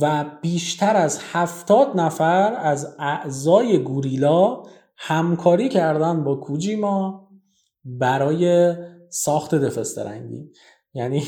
[0.00, 4.62] و بیشتر از هفتاد نفر از اعضای گوریلا
[4.96, 7.28] همکاری کردن با کوجیما
[7.84, 8.74] برای
[9.10, 10.50] ساخت دفسترنگی
[10.94, 11.22] یعنی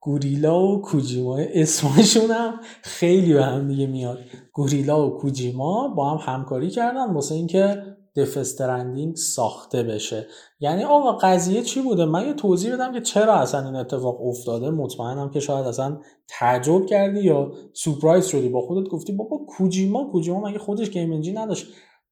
[0.00, 4.18] گوریلا و کوجیما اسمشون هم خیلی به هم دیگه میاد.
[4.52, 7.82] گوریلا و کوجیما با هم همکاری کردن واسه اینکه
[8.18, 10.26] دفسترندینگ ساخته بشه.
[10.60, 14.70] یعنی آقا قضیه چی بوده؟ من یه توضیح بدم که چرا اصلا این اتفاق افتاده.
[14.70, 15.98] مطمئنم که شاید اصلا
[16.28, 18.48] تعجب کردی یا سورپرایز شدی.
[18.48, 21.66] با خودت گفتی بابا کوجیما کوجیما مگه خودش گیم انجین نداشت.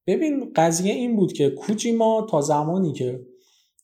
[0.07, 3.21] ببین قضیه این بود که کوجیما تا زمانی که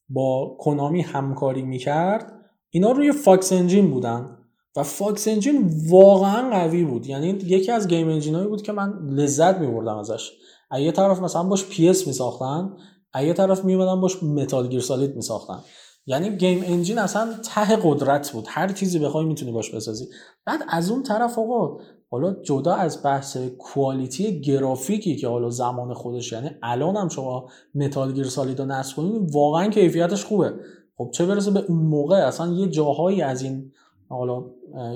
[0.08, 2.32] با کنامی همکاری می‌کرد
[2.70, 4.38] اینا روی Fox Engine بودن
[4.76, 7.06] و Fox Engine واقعا قوی بود.
[7.06, 10.32] یعنی یکی از game engine بود که من لذت میبردم ازش.
[10.80, 12.76] یه طرف مثلا باش PES میساختن
[13.22, 15.58] یه طرف میومدن باش Metal Gear Solid میساختن.
[16.06, 18.44] یعنی game engine اصلا ته قدرت بود.
[18.48, 20.06] هر چیزی بخوای می‌تونی باش بسازی.
[20.46, 21.78] بعد از اون طرف آقا
[22.10, 28.12] حالا جدا از بحث quality گرافیکی که حالا زمان خودش یعنی الان هم شما Metal
[28.12, 30.54] Gear Solid رو نصب کنید واقعا کیفیتش خوبه.
[30.96, 33.72] خب چه برسه به اون موقع؟ اصلا یه جاهایی از این
[34.08, 34.44] حالا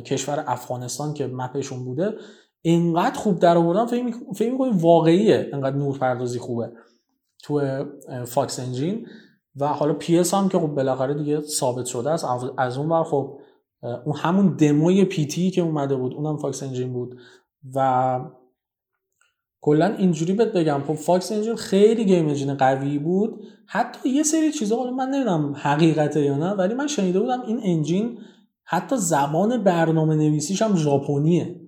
[0.00, 2.14] کشور افغانستان که map شون بوده
[2.66, 3.86] اینقدر خوب در آوردن
[4.34, 6.72] فکر می‌کنی واقعیه اینقدر نور پردازی خوبه
[7.42, 7.84] تو
[8.24, 9.06] Fox Engine.
[9.56, 12.26] و حالا PES هم که خب بالاخره دیگه ثابت شده است.
[12.58, 13.38] از اون ور خب
[13.82, 15.50] اون همون demo ی P.T.
[15.50, 17.18] که اومده بود اونم Fox Engine بود.
[17.74, 18.20] و
[19.60, 23.44] کلا اینجوری بهت بگم خب Fox Engine خیلی game engine قوی بود.
[23.66, 27.60] حتی یه سری چیزا حالا من نمی‌دونم حقیقته یا نه ولی من شنیده بودم این
[27.62, 28.18] engine
[28.64, 31.65] حتی زبان برنامه نویسیش هم ژاپنیه.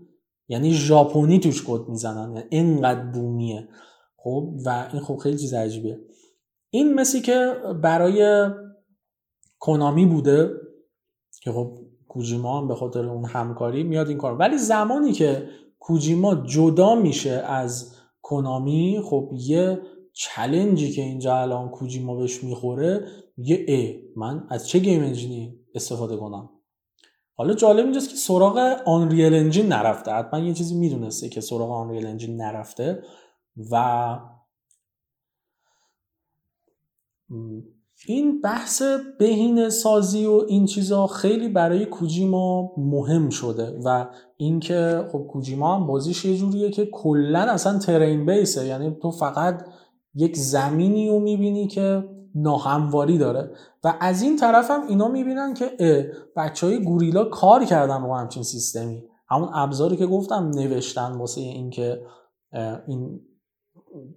[0.48, 3.68] یعنی ژاپنی توش کد می‌زنن یعنی اینقدر بومیه.
[4.16, 5.98] خب و این خب خیلی چیز عجیبه.
[6.70, 8.48] این مسی که برای
[9.58, 10.50] کنامی بوده
[11.42, 11.78] که خب
[12.08, 17.30] کوجیما هم به خاطر اون همکاری میاد این کار ولی زمانی که کوجیما جدا میشه
[17.30, 19.78] از کنامی خب یه
[20.12, 24.02] challenge ی که اینجا الان کوجیما بهش می‌خوره یه ای.
[24.16, 26.50] من از چه game engine ی استفاده کنم؟
[27.38, 28.56] حالا جالب اینجاست که سراغ
[28.86, 30.12] Unreal Engine نرفته.
[30.12, 33.02] حتما یه چیزی می‌دونسته که سراغ Unreal Engine نرفته.
[33.70, 34.18] و
[38.06, 38.82] این بحث
[39.18, 43.80] بهینه سازی و این چیزا خیلی برای کوجیما مهم شده.
[43.84, 48.66] و اینکه خب کوجیما هم بازیش یه جوریه که کلا اصلا ترین بیسه.
[48.66, 49.64] یعنی تو فقط
[50.14, 52.04] یک زمینی رو می‌بینی که
[52.42, 53.50] ناهمواری داره
[53.84, 58.42] و از این طرف هم اینا می‌بینن که بچه های گوریلا کار کردن رو همچین
[58.42, 59.04] سیستمی.
[59.30, 62.02] همون ابزاری که گفتم نوشتن واسه اینکه
[62.86, 63.20] این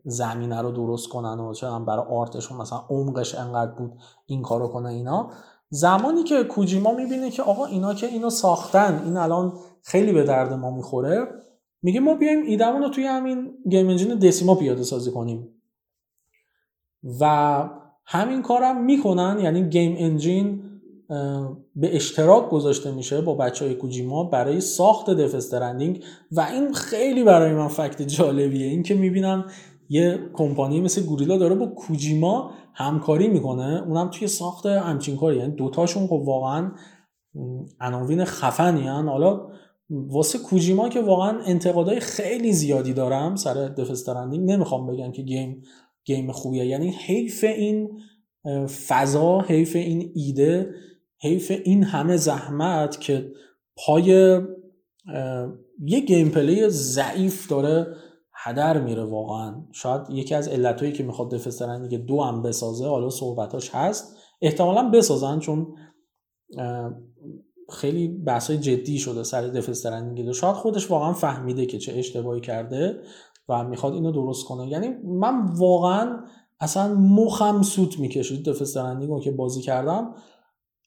[0.06, 3.92] زمینه رو درست کنن و چه برای آرتشون مثلا عمقش انقدر بود
[4.26, 5.32] این کارو کنه اینا.
[5.70, 10.54] زمانی که کوجیما می‌بینه که آقا اینا که اینو ساختن این الان خیلی به درد
[10.54, 11.28] ما می‌خوره
[11.82, 15.62] میگه ما بیایم ایدمون رو توی همین گیم انجین دسیما پیاده سازی کنیم.
[17.20, 17.70] و
[18.14, 20.64] همین کارم می‌کنن یعنی گیم انجین
[21.76, 27.24] به اشتراک گذاشته میشه با بچه های کوجیما برای ساخت Death Stranding و این خیلی
[27.24, 28.68] برای من fact جالبیه.
[28.68, 29.46] این که می‌بینم
[29.90, 33.84] یه کمپانی مثل گوریلا داره با کوجیما همکاری می‌کنه.
[33.88, 35.38] اونم توی ساخت همچین کاری.
[35.38, 36.72] یعنی دوتاشون خب واقعا
[37.80, 39.08] عناوین خفنی هن.
[39.08, 39.48] حالا
[39.90, 45.64] واسه کوجیما که واقعا انتقادهای خیلی زیادی دارم سر Death Stranding نمی‌خوام بگم که game
[46.16, 46.66] game خوبیه.
[46.66, 48.00] یعنی حیف این
[48.88, 50.74] فضا حیف این ایده
[51.22, 53.32] حیف این همه زحمت که
[53.76, 54.04] پای
[55.86, 57.88] یه gameplay ضعیف داره
[58.34, 59.66] هدر میره واقعا.
[59.74, 64.16] شاید یکی از علتهایی که می‌خواد Death Stranding دو هم بسازه حالا صحبتاش هست.
[64.42, 65.68] احتمالا بسازن چون
[67.70, 73.02] خیلی بحثای جدی شده سر Death Stranding شاید خودش واقعا فهمیده که چه اشتباهی کرده.
[73.50, 74.68] و می‌خواد اینو درست کنه.
[74.68, 76.20] یعنی من واقعا
[76.60, 80.14] اصلا مخم سوت می‌کشید دفسترندینگ که بازی کردم.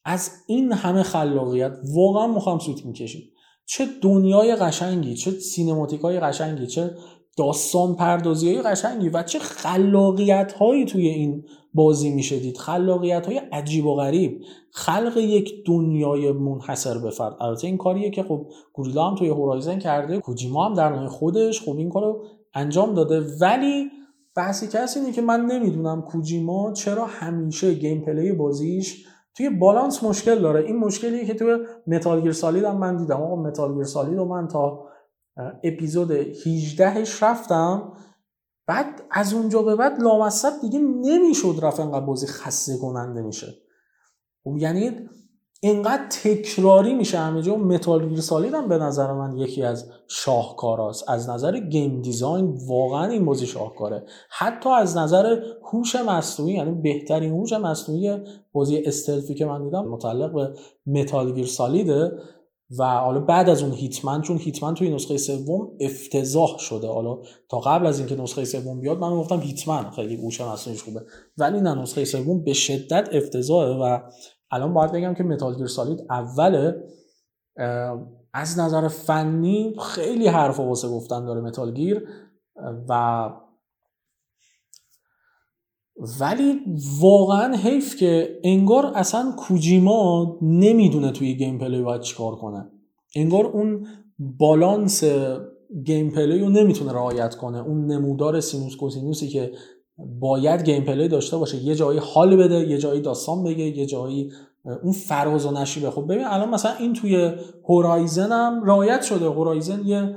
[0.05, 3.33] از این همه خلاقیت واقعا مخم سوت می‌کشید.
[3.67, 6.91] چه دنیای قشنگی چه سینماتیک های قشنگی چه
[7.37, 11.45] داستان پردازی های قشنگی و چه خلاقیت هایی توی این
[11.75, 12.57] بازی می‌شدید.
[12.57, 14.41] خلاقیت های عجیب و غریب.
[14.71, 17.37] خلق یک دنیای منحصر به فرد.
[17.41, 21.63] البته این کاریه که خب گوریلا هم توی هورایزن کرده کوجیما هم در نوع خودش.
[21.63, 22.25] خب این کارو
[22.55, 23.21] انجام داده.
[23.41, 23.91] ولی
[24.37, 30.43] بحثی که هست اینه که من نمی‌دونم کوجیما چرا همیشه gameplay بازیش توی بالانس مشکل
[30.43, 30.65] داره.
[30.65, 33.23] این مشکلیه که توی Metal Gear Solid هم من دیدم.
[33.23, 34.85] آقا Metal Gear Solid و من تا
[35.65, 37.93] اپیزود 18 ش رفتم.
[38.67, 43.47] بعد از اونجا به بعد لامصب دیگه نمی‌شد رفت انقدر بازی خسته کننده میشه.
[44.45, 45.09] خب یعنی
[45.65, 47.57] اینقدر تکراری میشه همه جا.
[47.57, 51.11] Metal Gear Solid هم به نظر من یکی از شاهکاراست.
[51.11, 54.05] از نظر game design واقعا این بازی شاهکاره.
[54.31, 55.43] حتی از نظر
[55.73, 58.19] هوش مصنوعی یعنی بهترین هوش مصنوعی
[58.53, 60.53] بازی stealth ی که من دیدم متعلق به
[60.87, 62.13] Metal Gear Solid ه
[62.79, 66.89] و حالا بعد از اون Hitman چون Hitman توی نسخه سوم افتضاح شده.
[66.89, 69.91] حالا تا قبل از اینکه نسخه سوم بیاد من گفتم Hitman.
[69.91, 71.01] خیلی هوش مصنوعیش خوبه.
[71.39, 73.99] ولی نه نسخه سوم به شدت افتضاحه و
[74.55, 76.85] الان باید بگم که Metal Gear Solid اوله
[78.35, 82.09] از نظر فنی خیلی حرف واسه گفتن داره Metal Gear
[82.89, 83.31] و
[86.21, 86.61] ولی
[87.01, 92.71] واقعا حیف که انگار اصلا کوجیما نمی‌دونه توی gameplay باید چیکار کنه.
[93.17, 93.87] انگار اون
[94.19, 95.05] balance
[95.85, 97.59] gameplay رو نمی‌تونه رعایت کنه.
[97.59, 99.53] اون نمودار سینوس کوسینوسی که
[99.99, 101.57] باید gameplay داشته باشه.
[101.57, 104.33] یه جایی حال بده یه جایی داستان بگه یه جایی
[104.83, 105.91] اون فراز و نشیبه.
[105.91, 107.33] خب ببین الان مثلا این توی
[107.69, 109.27] هورایزن هم رعایت شده.
[109.27, 110.17] هورایزن یه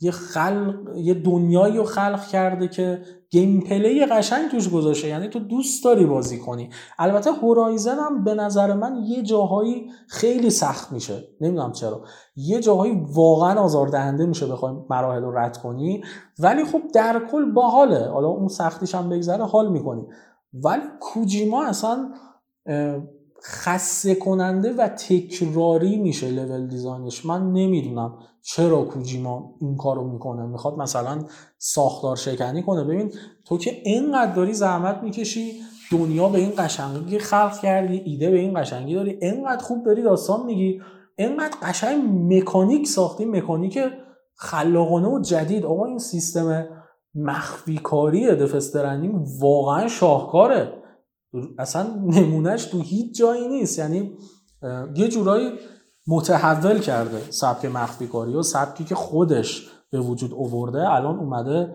[0.00, 5.08] یه خلق یه دنیایی رو خلق کرده که gameplay قشنگ توش گذاشته.
[5.08, 6.70] یعنی تو دوست داری بازی کنی.
[6.98, 11.28] البته هورایزن هم به نظر من یه جاهایی خیلی سخت میشه.
[11.40, 12.04] نمی‌دونم چرا.
[12.36, 16.02] یه جاهایی واقعا آزاردهنده میشه بخوای مراحل رو رد کنی.
[16.38, 18.08] ولی خب در کل باحاله.
[18.08, 20.02] حالا اون سختیش هم بگذره حال می‌کنی.
[20.52, 22.12] ولی کوجیما اصلا
[23.44, 30.46] خسته کننده و تکراری میشه level design ش من نمی‌دونم چرا کوجیما این کارو می‌کنه.
[30.46, 31.24] می‌خواد مثلا
[31.58, 32.84] ساختار شکنی کنه.
[32.84, 33.12] ببین
[33.46, 35.52] تو که اینقدر داری زحمت می‌کشی
[35.92, 40.46] دنیا به این قشنگی خلق کردی ایده به این قشنگی داری اینقدر خوب داری داستان
[40.46, 40.80] میگی
[41.16, 42.02] اینقدر قشنگ
[42.34, 43.78] مکانیک ساختی مکانیک
[44.36, 45.64] خلاقانه و جدید.
[45.64, 46.66] آقا این سیستم
[47.14, 50.72] مخفی کاری دفسترندینگ واقعا شاهکاره.
[51.58, 53.78] اصلا نمونهش تو هیچ جایی نیست.
[53.78, 54.12] یعنی
[54.94, 55.50] یه جورایی
[56.06, 61.74] متحول کرده سبک مخفی کاری و سبکی که خودش به وجود اوورده الان اومده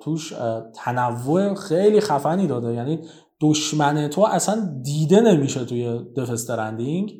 [0.00, 0.32] توش
[0.74, 2.74] تنوع خیلی خفنی داده.
[2.74, 2.98] یعنی
[3.40, 7.12] دشمن تو اصلا دیده نمیشه توی دفسترندینگ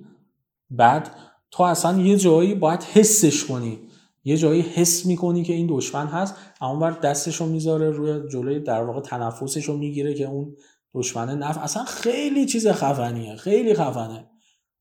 [0.70, 1.10] بعد
[1.50, 3.78] تو اصلا یه جایی باید حسش کنی.
[4.24, 8.60] یه جایی حس می‌کنی که این دشمن هست اما بر دستش رو می‌ذاره روی جلوی
[8.60, 10.56] در واقع تنفسش رو می‌گیره که اون
[10.94, 14.30] دشمن نف اصلا خیلی چیز خفنیه خیلی خفنه.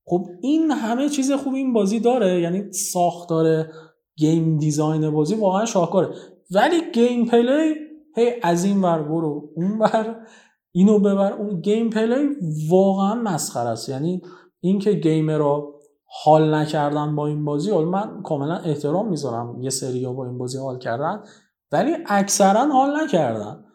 [0.06, 3.66] خب این همه چیز خوب این بازی داره یعنی ساختار
[4.18, 6.16] game design بازی واقعا شاهکاره.
[6.52, 7.76] ولی gameplay
[8.16, 10.16] هی از این ور برو اون ور
[10.72, 11.62] اینو ببر اون.
[11.62, 12.30] gameplay
[12.70, 13.90] واقعا مسخره است.
[13.90, 14.22] یعنی
[14.60, 15.80] اینکه gamer رو
[16.24, 20.58] حال نکردن با این بازی حالا من کاملا احترام می‌ذارم یه سری با این بازی
[20.58, 21.24] حال کردن
[21.72, 23.66] ولی اکثرا حال نکردن.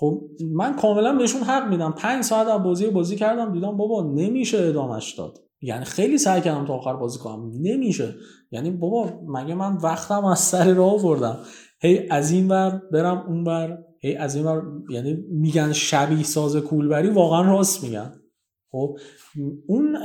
[0.00, 0.22] خب
[0.52, 1.94] من کاملا بهشون حق میدم.
[1.98, 5.38] پنج ساعت از بازی بازی کردم دیدم بابا نمیشه ادامش داد.
[5.60, 7.50] یعنی خیلی سعی کردم تا آخر بازی کنم.
[7.60, 8.14] نمیشه.
[8.50, 11.38] یعنی بابا مگه من وقتم از سر راه بردم
[11.80, 13.78] هی از این ور برم اون ور.
[14.00, 18.12] هی از این ور یعنی میگن شبیه ساز کولبری واقعا راست میگن.
[18.72, 18.98] خب
[19.66, 19.96] اون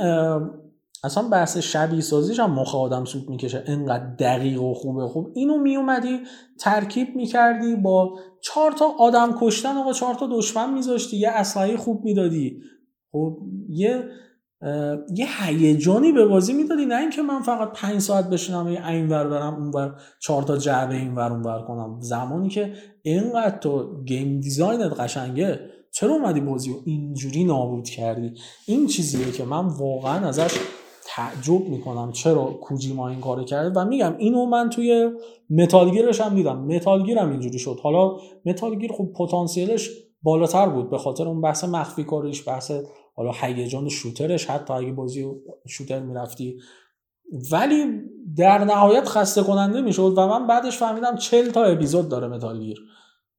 [1.04, 3.64] اصلا بحث شبیه سازیش هم مخ آدم سود می‌کشه.
[3.66, 5.32] انقدر دقیق و خوبه خوب.
[5.34, 6.20] اینو میومدی
[6.60, 11.16] ترکیب می‌کردی با چهار تا آدم کشتن و چهار تا دشمن میذاشتی.
[11.16, 12.60] یه اسلحه خوب می‌دادی.
[13.12, 13.38] خب
[13.68, 14.04] یه
[15.16, 16.86] یه هیجانی به بازی می‌دادی.
[16.86, 21.32] نه اینکه من فقط پنج ساعت بشینم یه اینور برم اونور چهار تا جعبه اینور
[21.32, 22.00] اونور کنم.
[22.00, 25.60] زمانی که اینقدر تو game design ت قشنگه
[25.94, 28.34] چرا اومدی بازی رو اینجوری نابود کردی؟
[28.66, 30.58] این چیزیه که من واقعا ازش
[31.16, 35.10] تعجب می‌کنم چرا کوجیما این کارو کرده و میگم اینو من توی
[35.50, 36.58] Metal Gear ش هم دیدم.
[36.58, 37.78] Metal Gear هم اینجوری شد.
[37.82, 39.90] حالا Metal Gear خب پتانسیلش
[40.22, 42.72] بالاتر بود به خاطر اون بحث مخفی کاریش بحث
[43.14, 44.50] حالا هیجان شوترش.
[44.50, 45.26] حتی اگه بازی
[45.68, 46.58] شوتر می‌رفتی.
[47.52, 47.84] ولی
[48.36, 52.80] در نهایت خسته کننده می‌شد و من بعدش فهمیدم 40 تا اپیزود داره متالگیر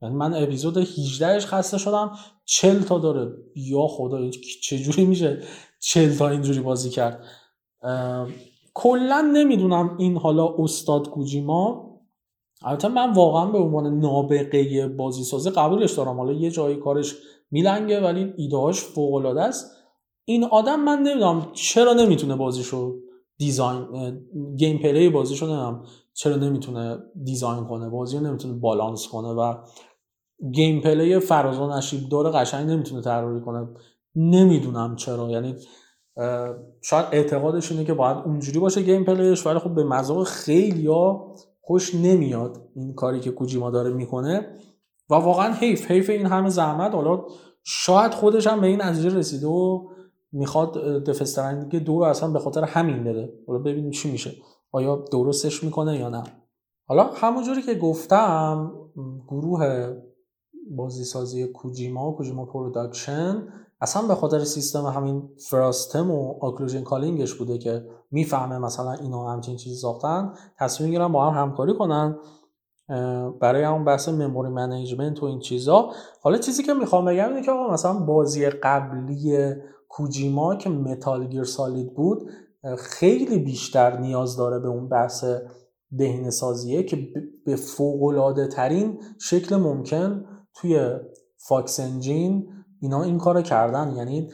[0.01, 2.11] یعنی من اپیزود 18 ش خسته شدم.
[2.45, 3.31] 40 تا داره.
[3.55, 4.29] یا خدا
[4.63, 5.41] چجوری میشه
[5.79, 7.23] 40 تا اینجوری بازی کرد؟
[8.73, 11.91] کلا نمی‌دونم این حالا استاد کوجیما
[12.63, 16.17] البته من واقعا به عنوان نابغه بازی سازی قبولش دارم.
[16.17, 17.15] حالا یه جایی کارش
[17.51, 19.71] میلنگه ولی ایدهاش فوق العاده است.
[20.25, 22.95] این آدم من نمی‌دونم چرا نمی‌تونه بازیشو
[23.37, 23.87] design
[24.57, 25.83] gameplay بازیشو نمی‌دونم
[26.13, 29.53] چرا نمی‌تونه design کنه بازی نمی‌تونه بالانس کنه و
[30.51, 33.67] gameplay فراز و نشیب داره قشنگ نمی‌تونه طراحی کنه.
[34.15, 35.29] نمی‌دونم چرا.
[35.29, 35.55] یعنی
[36.81, 41.35] شاید اعتقادش اینه که باید اونجوری باشه gameplay ش ولی خب به مذاق خیلی ها
[41.61, 44.47] خوش نمیاد این کاری که کوجیما داره می‌کنه.
[45.09, 46.91] و واقعا حیف حیف این همه زحمت.
[46.95, 47.25] حالا
[47.63, 49.87] شاید خودش هم به این نتیجه رسیده و
[50.31, 50.73] می‌خواد
[51.03, 54.31] Death Stranding دو رو اصلا به خاطر همین بده حالا ببینیم چی میشه.
[54.71, 56.23] آیا درستش می‌کنه یا نه.
[56.87, 58.71] حالا همونجوری که گفتم
[59.27, 59.93] گروه
[60.71, 63.47] بازیسازی کوجیما Kojima Production
[63.81, 69.31] اصلا به خاطر سیستم همین frustum و occlusion culling ش بوده که می‌فهمه مثلا اینا
[69.31, 72.15] همچین چیزی ساختن تصمیم می‌گیرن با هم همکاری کنن
[73.41, 75.91] برای همون بحث memory management و این چیزا.
[76.21, 79.53] حالا چیزی که می‌خوام بگم اینه که آقا مثلا بازی قبلی
[79.89, 82.29] کوجیما که Metal Gear Solid بود
[82.77, 85.25] خیلی بیشتر نیاز داره به اون بحث
[85.91, 86.97] بهینه سازیه که
[87.45, 90.89] به فوق ترین شکل ممکن توی
[91.37, 92.47] Fox Engine
[92.85, 93.93] اینا این کار کردن.
[93.97, 94.29] یعنی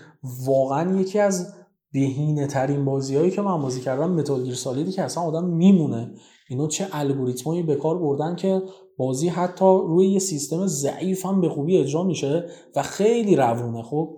[0.46, 1.54] واقعا یکی از
[1.94, 5.46] بهینه ترین بازی هایی که من بازی کردم Metal Gear Solid ی که اصلا آدم
[5.46, 6.12] میمونه.
[6.50, 8.62] اینا چه الگوریتمایی به کار بردن که
[8.98, 12.46] بازی حتی روی یه سیستم ضعیف هم به خوبی اجرا میشه
[12.76, 13.84] و خیلی روونه.
[13.84, 14.18] خب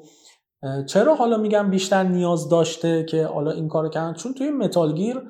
[0.87, 5.21] چرا حالا میگم بیشتر نیاز داشته که حالا این کار کردن؟ چون توی Metal Gear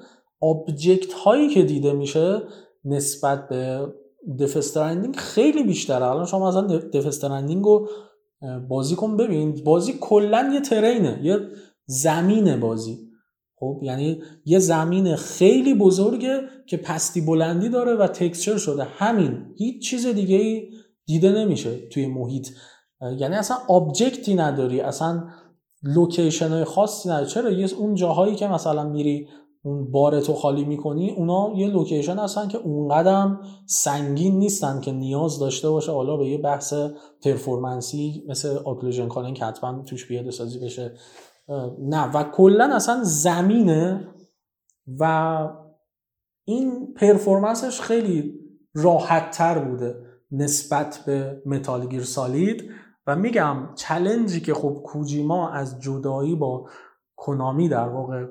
[0.41, 2.41] object هایی که دیده میشه
[2.86, 3.88] نسبت به
[4.39, 6.06] Death Stranding خیلی بیشتره.
[6.06, 7.88] الان شما مثلا Death Stranding رو
[8.70, 11.39] بازی کن ببین بازی کلا یه terrain ه یه
[11.86, 12.98] زمین بازی.
[13.56, 18.84] خب یعنی یه زمین خیلی بزرگه که پستی بلندی داره و texture شده.
[18.84, 20.70] همین هیچ چیز دیگه ای
[21.06, 22.50] دیده نمیشه توی محیط.
[23.18, 25.24] یعنی اصلا object ی نداری اصلا
[25.84, 27.30] لوکیشن های خاصی نداری.
[27.30, 29.28] چرا؟ یه اون جاهایی که مثلا میری
[29.66, 35.70] اون بارتو خالی می‌کنی اونا یه لوکیشن هستن که اونقدر سنگین نیستن که نیاز داشته
[35.70, 36.74] باشه حالا به یه بحث
[37.24, 40.95] performance ی مثل occlusion culling که حتما توش پیاده سازی بشه.
[41.80, 44.07] نه و کلا اصلا زمینه
[44.99, 45.47] و
[46.45, 48.34] این performance ش خیلی
[48.74, 49.95] راحت تر بوده
[50.32, 52.64] نسبت به Metal Gear Solid
[53.07, 56.70] و میگم challenge ی که خب کوجیما از جدایی با
[57.16, 58.26] کنامی در واقع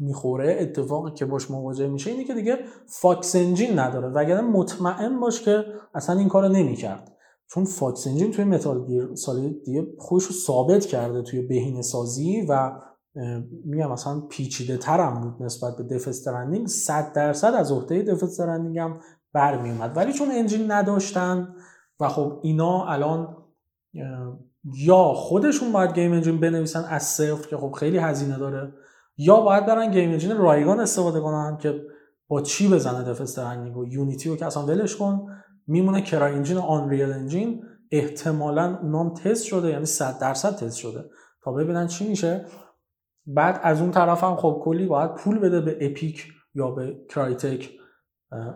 [0.00, 4.08] می‌خوره اتفاقی که باش مواجه میشه اینه که دیگه Fox Engine نداره.
[4.08, 7.16] وگرنه مطمئن باش که اصلا این کارو نمی‌کرد.
[7.54, 12.46] چون Fox Engine توی Metal Gear Solid دیگه خودش رو ثابت کرده توی بهینه سازی
[12.48, 12.72] و
[13.64, 18.78] میگم مثلا پیچیده ترم بود نسبت به Death Stranding 100 درصد از عهده Death Stranding
[18.78, 19.00] هم
[19.32, 21.54] برمیومد ولی چون engine نداشتن
[22.00, 23.36] و خب اینا الان
[24.64, 28.72] یا خودشون باید game engine بنویسن از صفر که خب خیلی هزینه داره
[29.20, 31.82] یا باید برن game engine رایگان استفاده کنن که
[32.28, 33.38] با چی بزنه دف
[33.76, 35.26] و Unity رو که اصلا ولش کن.
[35.66, 41.04] میمونه CryEngine و Unreal Engine احتمالا اونام تست شده یعنی 100 درصد تست شده
[41.44, 42.44] تا ببینن چی میشه.
[43.26, 47.70] بعد از اون طرف هم خب کلی باید پول بده به Epic یا به Crytek.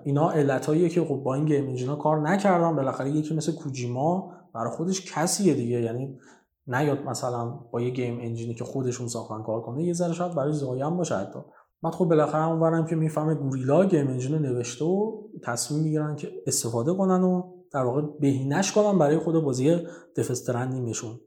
[0.04, 2.76] اینا علتاییه که خب با این game engine ا کار نکردن.
[2.76, 5.80] بالاخره یکی مثل کوجیما برای خودش کسیه دیگه.
[5.80, 6.18] یعنی
[6.66, 10.34] نیاد مثلا با یه game engine ی که خودشون ساختن کار کنه یه ذره شاید
[10.34, 11.38] براش ضایعم باشه حتی.
[11.82, 16.94] بعد خب بالاخره اونورم که می‌فهمه Guerrilla game engine نوشته و تصمیم می‌گیرن که استفاده
[16.94, 17.42] کنن و
[17.72, 19.78] در واقع بهینش کنن برای خود بازی
[20.16, 21.20] Death Stranding شون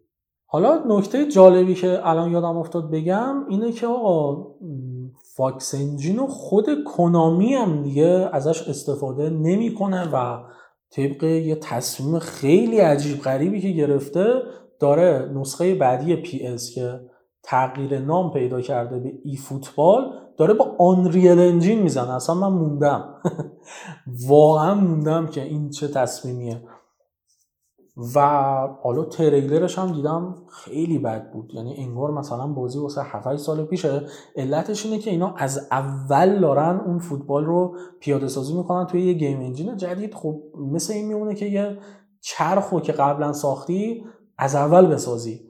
[0.45, 4.47] حالا نکته جالبی که الان یادم افتاد بگم اینه که آقا
[5.35, 10.43] Fox Engine خود کنامی هم دیگه ازش استفاده نمی‌کنه و
[10.91, 14.41] طبق یه تصمیم خیلی عجیب غریبی که گرفته
[14.79, 16.99] داره نسخه بعدی PES که
[17.43, 22.15] تغییر نام پیدا کرده به ای فوتبال داره با آنریل انجین می‌زنه.
[22.15, 23.21] اصلا من موندم.
[24.29, 26.61] واقعا موندم که این چه تصمیمیه.
[28.15, 28.19] و
[28.83, 31.51] حالا تریلرش هم دیدم خیلی بد بود.
[31.53, 34.01] یعنی انگار مثلا بازی واسه 7 سال پیشه.
[34.35, 39.13] علتش اینه که اینا از اول دارن اون فوتبال رو پیاده سازی می‌کنن توی یه
[39.13, 40.13] گیم انجین جدید.
[40.13, 40.41] خب
[40.73, 41.77] مثل این میمونه که یه
[42.21, 44.03] چرخو که قبلا ساختی
[44.37, 45.47] از اول بسازی.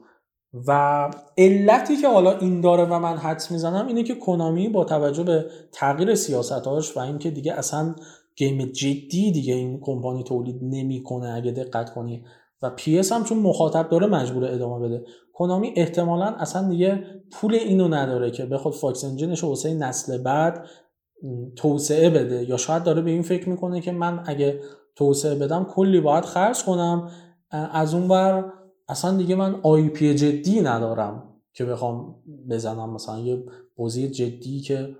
[0.66, 5.22] و علتی که حالا این داره و من حدس می‌زنم اینه که کنامی با توجه
[5.22, 7.94] به تغییر سیاستاش و اینکه دیگه اصلا
[8.36, 12.24] game جدی دیگه این کمپانی تولید نمی‌کنه اگه دقت کنی.
[12.62, 15.04] و PES هم چون مخاطب داره مجبور ادامه بده.
[15.32, 20.66] کنامی احتمالا اصلا دیگه پول اینو نداره که بخواد Fox Engine ش واسه نسل بعد
[21.56, 22.44] توسعه بده.
[22.48, 24.60] یا شاید داره به این فکر می‌کنه که من اگه
[24.96, 27.10] توسعه بدم کلی باید خرج کنم.
[27.50, 28.44] از اون ور
[28.88, 31.22] اصلا دیگه من IP جدی ندارم
[31.52, 32.14] که بخوام
[32.50, 33.44] بزنم مثلا یه
[33.76, 34.96] بازی جدی که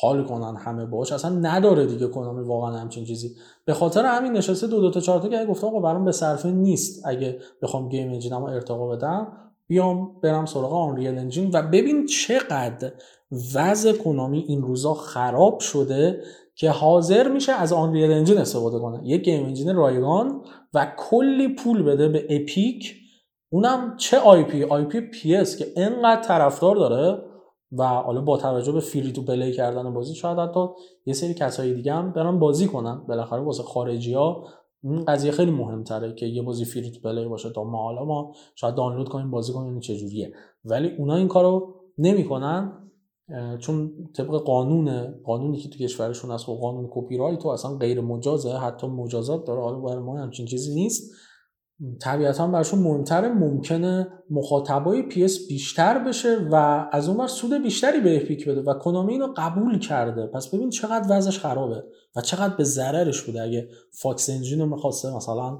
[0.00, 3.36] حال کنن همه باش اصلا نداره دیگه کنم واقعا همچین چیزی.
[3.64, 6.50] به خاطر همین نشسته دو دو تا چهار تا که گفتم آقا برام به صرفه
[6.50, 9.32] نیست اگه بخوام game engine مو ارتقا بدم
[9.66, 12.92] بیام برم سراغ Unreal Engine و ببین چقدر
[13.54, 16.22] وضع کنامی این روزا خراب شده
[16.54, 19.00] که حاضر میشه از Unreal Engine استفاده کنه.
[19.04, 20.42] یک game engine رایگان
[20.74, 22.94] و کلی پول بده به Epic
[23.52, 27.22] اونم چه IP؟ IP PES که انقدر طرفدار داره
[27.72, 30.60] و حالا با توجه به free to play کردن بازی شاید حتی
[31.06, 33.04] یه سری کسایی دیگه هم برن بازی کنن.
[33.08, 34.44] بالاخره واسه خارجی ها
[34.82, 38.32] این قضیه خیلی مهمتره که یه بازی free to play باشه تا ما حالا ما
[38.54, 40.32] شاید دانلود کنیم بازی کنیم چجوریه
[40.64, 42.72] ولی اونا این کارو نمی‌کنن.
[43.58, 48.52] چون طبق قانون قانونی که تو کشورشون هست و قانون کپی رایت اصلا غیر مجازه
[48.52, 49.60] حتی مجازات داره.
[49.60, 51.12] حالا برای ما همچین چیزی نیست.
[52.00, 58.48] طبیعتا براشون مهمتره ممکنه مخاطبای PES بیشتر بشه و از اون سود بیشتری به Epic
[58.48, 60.26] بده و کنامی اینو قبول کرده.
[60.26, 61.84] پس ببین چقدر وضعش خرابه
[62.16, 63.42] و چقدر به ضررش بوده.
[63.42, 65.58] اگه Fox Engine رو می‌خواسته مثلا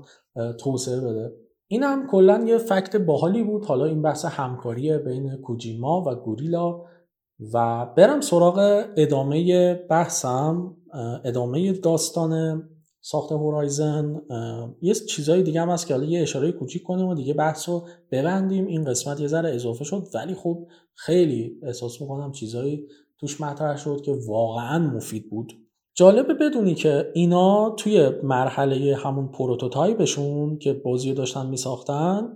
[0.61, 1.33] توسعه بده.
[1.67, 3.65] این هم کلا یه fact باحالی بود.
[3.65, 6.83] حالا این بحث همکاری بین کوجیما و گوریلا.
[7.53, 10.77] و برم سراغ ادامه بحثم
[11.25, 12.63] ادامه داستان
[13.01, 14.21] ساخت هورایزن.
[14.83, 17.87] یه چیزای دیگه هم هست که حالا یه اشاره کوچیک کنیم و دیگه بحث رو
[18.11, 18.67] ببندیم.
[18.67, 22.87] این قسمت یه ذره اضافه شد ولی خب خیلی احساس می‌کنم چیزایی
[23.21, 25.53] توش مطرح شد که واقعا مفید بود.
[25.97, 32.29] جالبه بدونی که اینا توی مرحله همون پروتوتایپشون که بازی داشتن میساختن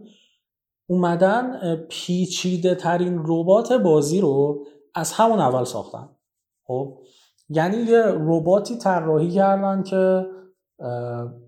[0.87, 4.65] اومدن پیچیده ترین ربات بازی رو
[4.95, 6.09] از همون اول ساختن.
[6.67, 6.99] خب؟
[7.49, 10.27] یعنی یه رباتی طراحی کردن که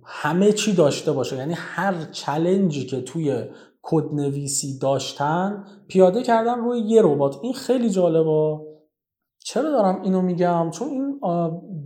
[0.05, 1.37] همه چی داشته باشه.
[1.37, 3.45] یعنی هر چلنجی که توی
[3.83, 7.37] کد نویسی داشتن پیاده کردن روی یه ربات.
[7.43, 8.61] این خیلی جالبه.
[9.45, 11.21] چرا دارم اینو میگم؟ چون این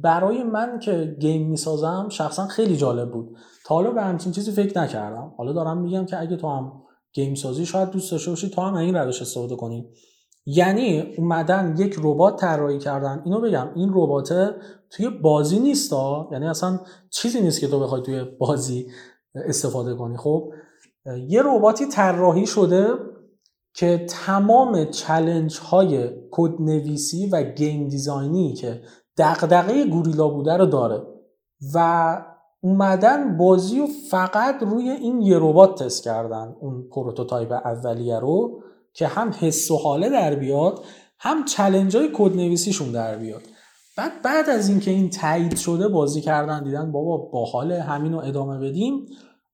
[0.02, 3.36] برای من که گیم می‌سازم شخصا خیلی جالب بود.
[3.66, 5.34] تا حالا به همچین چیزی فکر نکردم.
[5.38, 6.72] حالا دارم میگم که اگه تو هم
[7.12, 9.88] game سازی شاید دوست داشته باشی تو هم این روش استفاده کنی.
[10.47, 13.22] یعنی اومدن یک ربات طراحی کردن.
[13.24, 14.55] اینو بگم این ربات
[14.90, 16.80] توی بازی نیستا؟ یعنی اصلا
[17.11, 18.86] چیزی نیست که تو بخوای توی بازی
[19.34, 20.16] استفاده کنی.
[20.16, 20.53] خب
[21.28, 22.88] یه رباتی طراحی شده
[23.74, 28.82] که تمام challenge های کد نویسی و game design ی که
[29.18, 31.03] دغدغه گوریلا بوده رو داره
[31.74, 32.18] و
[32.61, 38.63] اومدن بازی رو فقط روی این یه ربات تست کردن اون prototype اولیه رو.
[38.95, 40.84] که هم حس و حاله در بیاد
[41.18, 43.42] هم challenge های کد در بیاد.
[43.97, 48.18] بعد بعد از اینکه این تایید شده بازی کردن دیدن بابا با حال همین رو
[48.18, 49.07] ادامه بدیم.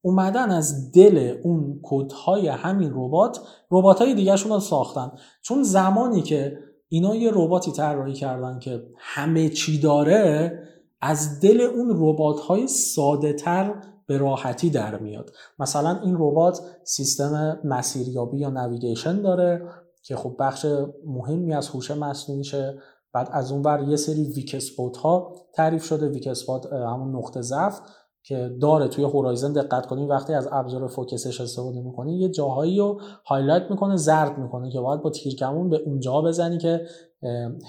[0.03, 5.12] اومدن از دل اون کدهای همین ربات ربات های دیگهشون رو ساختن.
[5.43, 10.59] چون زمانی که اینا یه رباتی طراحی کردن که همه چی داره
[11.01, 13.74] از دل اون ربات های ساده تر
[14.11, 15.30] به راحتی در میاد.
[15.58, 19.62] مثلا این ربات سیستم مسیریابی یا navigation داره
[20.02, 20.66] که خب بخش
[21.06, 22.78] مهمی از هوش مصنوعیشه.
[23.12, 26.08] بعد از اون ور یه سری weak spot ها تعریف شده.
[26.09, 27.80] weak spot همون نقطه ضعف
[28.22, 28.88] که داره.
[28.88, 33.70] توی هورایزن دقت کنید وقتی از ابزار Focus ش استفاده می‌کنی یه جاهایی رو highlight
[33.70, 36.86] می‌کنه زرد می‌کنه که باید با تیرکمون به اونجا بزنی که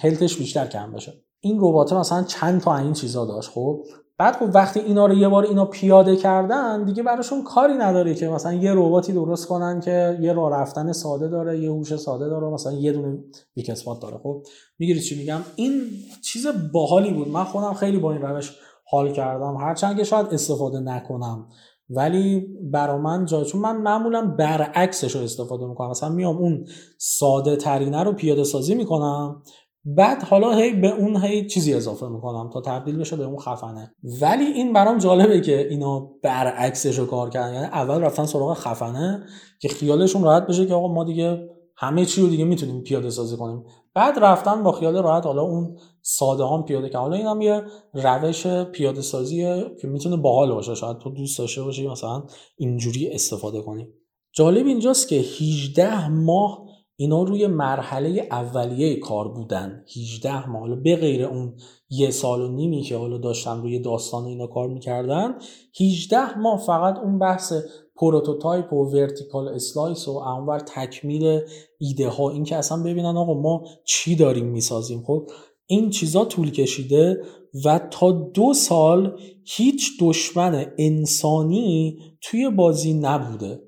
[0.01, 1.13] health ش بیشتر کم بشه.
[1.39, 3.49] این ربات مثلا چند تا این چیزا داشت.
[3.49, 3.83] خب
[4.21, 8.29] بعد خب وقتی اینا رو یه بار اینا پیاده کردن دیگه براشون کاری نداره که
[8.29, 12.47] مثلا یه رباتی درست کنن که یه راه رفتن ساده داره یه هوش ساده داره
[12.47, 13.17] مثلا یه دونه
[13.57, 14.17] weak داره.
[14.23, 14.43] خب
[14.79, 15.81] می‌گیرید چی میگم؟ این
[16.23, 17.27] چیز باحالی بود.
[17.27, 18.57] من خودم خیلی با این روش
[18.91, 19.57] حال کردم.
[19.57, 21.47] هرچند که شاید استفاده نکنم.
[21.89, 25.89] ولی برا من جا چون من معمولا برعکسش رو استفاده می‌کنم.
[25.89, 26.65] مثلا میام اون
[26.97, 29.43] ساده ترینه رو پیاده سازی می‌کنم.
[29.85, 33.95] بعد حالا هی به اون هی چیزی اضافه می‌کنم تا تبدیل بشه به اون خفنه.
[34.21, 37.53] ولی این برام جالبه که اینا برعکسش رو کار کردن.
[37.53, 39.23] یعنی اول رفتن سراغ خفنه
[39.59, 43.37] که خیالشون راحت بشه که آقا ما دیگه همه چی رو دیگه می‌تونیم پیاده سازی
[43.37, 43.63] کنیم.
[43.93, 47.63] بعد رفتن با خیال راحت حالا اون ساده هم پیاده که حالا این یه
[47.93, 50.75] روش پیاده سازیه که می‌تونه باحال باشه.
[50.75, 52.23] شاید تو دوست داشته باشی مثلا
[52.57, 53.87] اینجوری استفاده کنی.
[54.33, 56.70] جالب اینجاست که 18 ماه
[57.01, 59.85] اینا روی مرحله اولیه کار بودن.
[59.97, 60.61] 18 ماه.
[60.61, 61.53] حالا به غیر اون
[61.89, 65.35] یه سال و نیمی که حالا داشتن روی داستان اینا کار می‌کردن
[65.79, 67.53] 18 ماه فقط اون بحث
[67.95, 71.41] prototype و vertical slice و اونور تکمیل
[71.79, 75.03] ایده ها این که اصلا ببینن آقا ما چی داریم می‌سازیم.
[75.07, 75.29] خب
[75.65, 77.23] این چیزا طول کشیده
[77.65, 83.61] و تا دو سال هیچ دشمن انسانی توی بازی نبوده.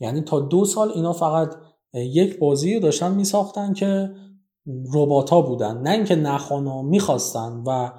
[0.00, 1.54] یعنی تا دو سال اینا فقط
[1.94, 4.10] یک بازی رو داشتن میساختن که
[4.94, 7.90] ربات ها بودن نه اینکه نخوانا می‌خواستن و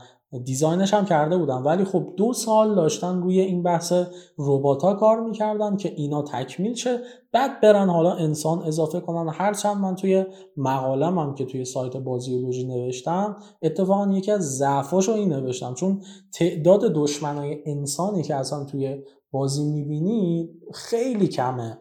[0.43, 1.55] دیزاینش هم کرده بودن.
[1.55, 3.93] ولی خب دو سال داشتن روی این بحث
[4.37, 6.99] ربات ها کار می‌کردن که اینا تکمیل شه.
[7.31, 9.33] بعد برن حالا انسان اضافه کنن.
[9.33, 10.25] هرچند من توی
[10.57, 15.73] مقالم هم که توی سایت بازیولوژی نوشتم اتفاقا یکی از ضعفاش رو این نوشتم.
[15.73, 16.01] چون
[16.33, 21.77] تعداد دشمنای انسانی که اصلا توی بازی می‌بینی خیلی کمه.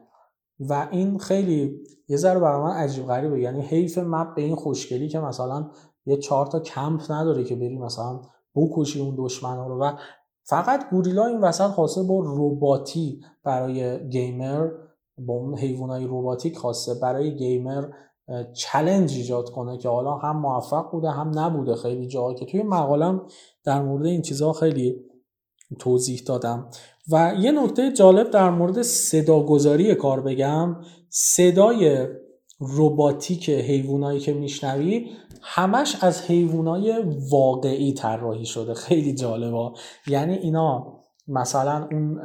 [0.69, 3.41] و این خیلی یه ذره برای من عجیب غریبه.
[3.41, 5.71] یعنی حیف مپ به این خوشگلی که مثلا
[6.07, 8.21] یه چهار تا کمپ نداره که بری مثلا
[8.55, 9.79] بکشی اون دشمن رو.
[9.79, 9.93] و
[10.43, 14.69] فقط گوریلا این وسط خواسته با روباتی برای گیمر
[15.19, 17.85] با اون حیوانای روباتیک خواسته برای گیمر
[18.53, 21.75] چلنج ایجاد کنه که حالا هم موفق بوده هم نبوده.
[21.75, 23.27] خیلی جاها که توی مقالم
[23.65, 24.97] در مورد این چیزها خیلی
[25.79, 26.71] توضیح دادم.
[27.13, 30.77] و یه نکته جالب در مورد صداگذاری کار بگم.
[31.09, 32.09] صدای
[32.59, 35.07] روباتیک حیوانایی که میشنوی
[35.43, 38.75] همش از حیوانای واقعی طراحی شده.
[38.75, 39.71] خیلی جالبه.
[40.07, 42.21] یعنی اینا مثلا اون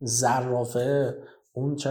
[0.00, 1.14] زرافه
[1.52, 1.90] اون چه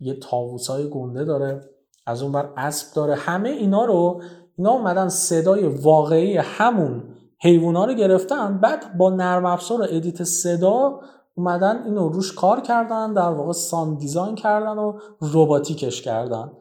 [0.00, 1.60] یه تاووسای گنده داره
[2.06, 3.14] از اون ور اسب داره.
[3.14, 4.22] همه اینا رو
[4.58, 7.02] اینا اومدن صدای واقعی همون
[7.40, 11.00] حیوونا رو گرفتن بعد با نرم افزار edit صدا
[11.34, 16.52] اومدن اینو روش کار کردن در واقع sound design کردن و روباتیکش کردن.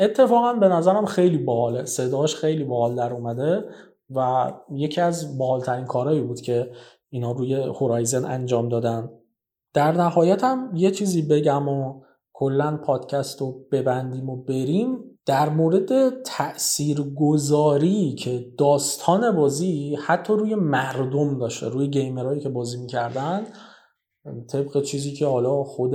[0.00, 1.84] اتفاقا به نظرم خیلی باحاله.
[1.84, 3.64] صداش خیلی باحال در اومده
[4.14, 6.70] و یکی از باحالترین کارهایی بود که
[7.10, 9.10] اینا روی هورایزن انجام دادن.
[9.74, 15.13] در نهایت هم یه چیزی بگم و کلا پادکست رو ببندیم و بریم.
[15.26, 22.76] در مورد تأثیر گذاری که داستان بازی حتی روی مردم داشته روی گیمرهایی که بازی
[22.76, 23.46] می‌کردن
[24.48, 25.94] طبق چیزی که حالا خود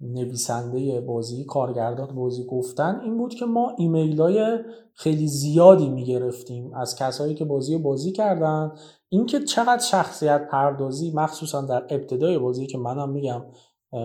[0.00, 4.58] نویسنده بازی کارگردان بازی گفتن این بود که ما ایمیل های
[4.94, 8.72] خیلی زیادی می‌گرفتیم از کسایی که بازی بازی کردن.
[9.08, 13.42] اینکه چقدر شخصیت پردازی مخصوصا در ابتدای بازی که منم میگم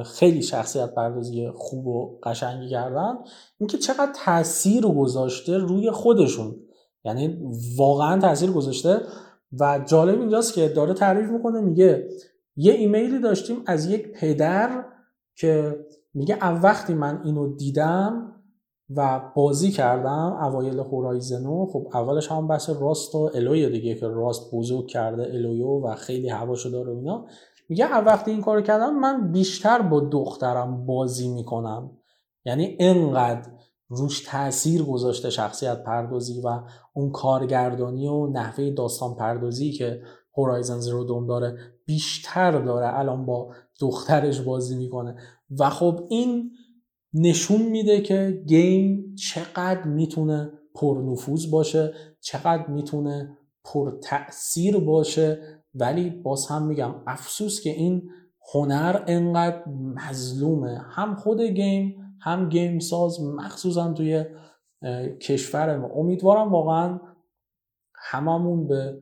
[0.06, 3.16] خیلی شخصیت پردازی خوب و قشنگی کردن.
[3.60, 6.56] اینکه چقدر تاثیر گذاشته روی خودشون.
[7.06, 7.40] یعنی
[7.78, 9.02] واقعا تاثیر گذاشته.
[9.60, 12.10] و جالب اینجاست که داره تعریف می‌کنه میگه
[12.56, 14.86] یه ایمیلی داشتیم از یک پدر
[15.36, 15.80] که
[16.14, 18.34] میگه وقتی من اینو دیدم
[18.96, 24.52] و بازی کردم اوایل هورایزنو خب اولش هم بحث راست و الوی دیگه که راست
[24.54, 27.26] بزرگ کرده الویو و خیلی هواشو داره اینا
[27.70, 31.92] میگه وقتی این کارو کردم من بیشتر با دخترم بازی می‌کنم.
[32.46, 33.50] یعنی انقدر
[33.90, 36.60] روش تاثیر گذاشته شخصیت پردازی و
[36.94, 40.02] اون کارگردانی و نحوه داستان پردازی که
[40.38, 45.16] هورایزن زیرو دوم داره بیشتر داره الان با دخترش بازی می‌کنه.
[45.60, 46.52] و خب این
[47.14, 56.48] نشون میده که گیم چقدر می‌تونه پرنفوذ باشه چقدر می‌تونه پر تأثیر باشه ولی باز
[56.48, 58.10] هم میگم افسوس که این
[58.54, 60.82] هنر انقدر مظلومه.
[60.90, 64.26] هم خود گیم هم گیم ساز مخصوصا توی
[65.22, 65.88] کشور ما.
[65.88, 67.00] امیدوارم واقعا
[67.96, 69.02] هممون به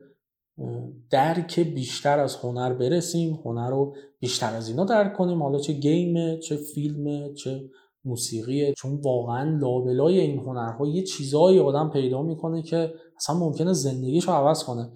[1.10, 5.42] درک بیشتر از هنر برسیم هنر رو بیشتر از اینا درک کنیم.
[5.42, 7.70] حالا چه گیمه چه فیلمه چه
[8.04, 8.74] موسیقیه.
[8.74, 14.34] چون واقعا لابلای این هنرها یه چیزایی آدم پیدا می‌کنه که اصلا ممکنه زندگیش رو
[14.34, 14.90] عوض کنه.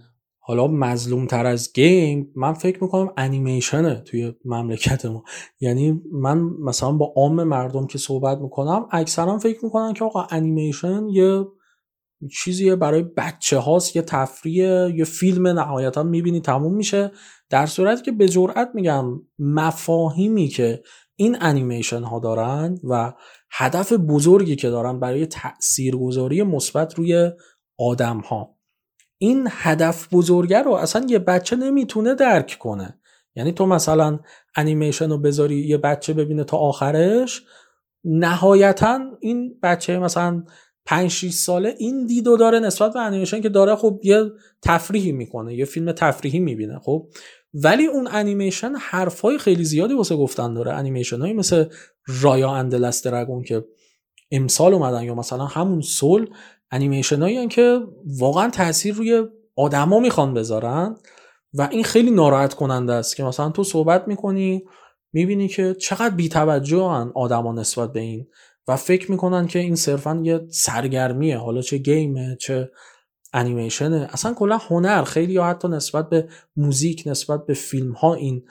[0.50, 5.24] حالا مظلوم تر از گیم من فکر می‌کنم انیمیشنه توی مملکت ما.
[5.60, 11.08] یعنی من مثلا با عام مردم که صحبت می‌کنم اکثرا فکر می‌کنن که آقا انیمیشن
[11.08, 11.44] یه
[12.32, 17.12] چیزیه برای بچه هاست یه تفریح یه فیلم نهایتا می‌بینی تموم میشه.
[17.50, 19.04] در صورتی که به جرئت میگم
[19.38, 20.82] مفاهیمی که
[21.16, 23.12] این انیمیشن ها دارن و
[23.50, 27.30] هدف بزرگی که دارن برای تاثیرگذاری مثبت روی
[27.78, 28.59] آدم ها
[29.22, 32.98] این هدف بزرگه رو اصلا یه بچه نمی‌تونه درک کنه.
[33.34, 34.18] یعنی تو مثلا
[34.56, 37.42] انیمیشن رو بذاری یه بچه ببینه تا آخرش
[38.04, 40.44] نهایتا این بچه مثلا
[40.84, 44.30] 5 6 ساله این دیدو داره نسبت به انیمیشن که داره خب یه
[44.62, 47.08] تفریحی می‌کنه یه فیلم تفریحی می‌بینه خب؟
[47.54, 50.72] ولی اون انیمیشن حرفای خیلی زیادی واسه گفتن داره.
[50.72, 51.64] انیمیشن هایی مثل
[52.06, 53.64] رایا اندلس درگون که
[54.30, 56.30] امسال اومدن یا مثلا همون سول
[56.70, 57.80] انیمیشن هایی که
[58.18, 59.24] واقعا تاثیر روی
[59.56, 60.96] آدما می‌خوان بذارن
[61.54, 64.62] و این خیلی ناراحت کننده است که مثلا تو صحبت می‌کنی
[65.12, 66.82] می‌بینی که چقدر بیتوجه
[67.14, 68.26] آدما نسبت به این
[68.68, 72.70] و فکر می‌کنن که این صرفا یه سرگرمیه حالا چه گیمه چه
[73.32, 74.08] انیمیشنه.
[74.12, 78.42] اصلا کلا هنر خیلی یا حتی نسبت به موزیک نسبت به فیلم ها این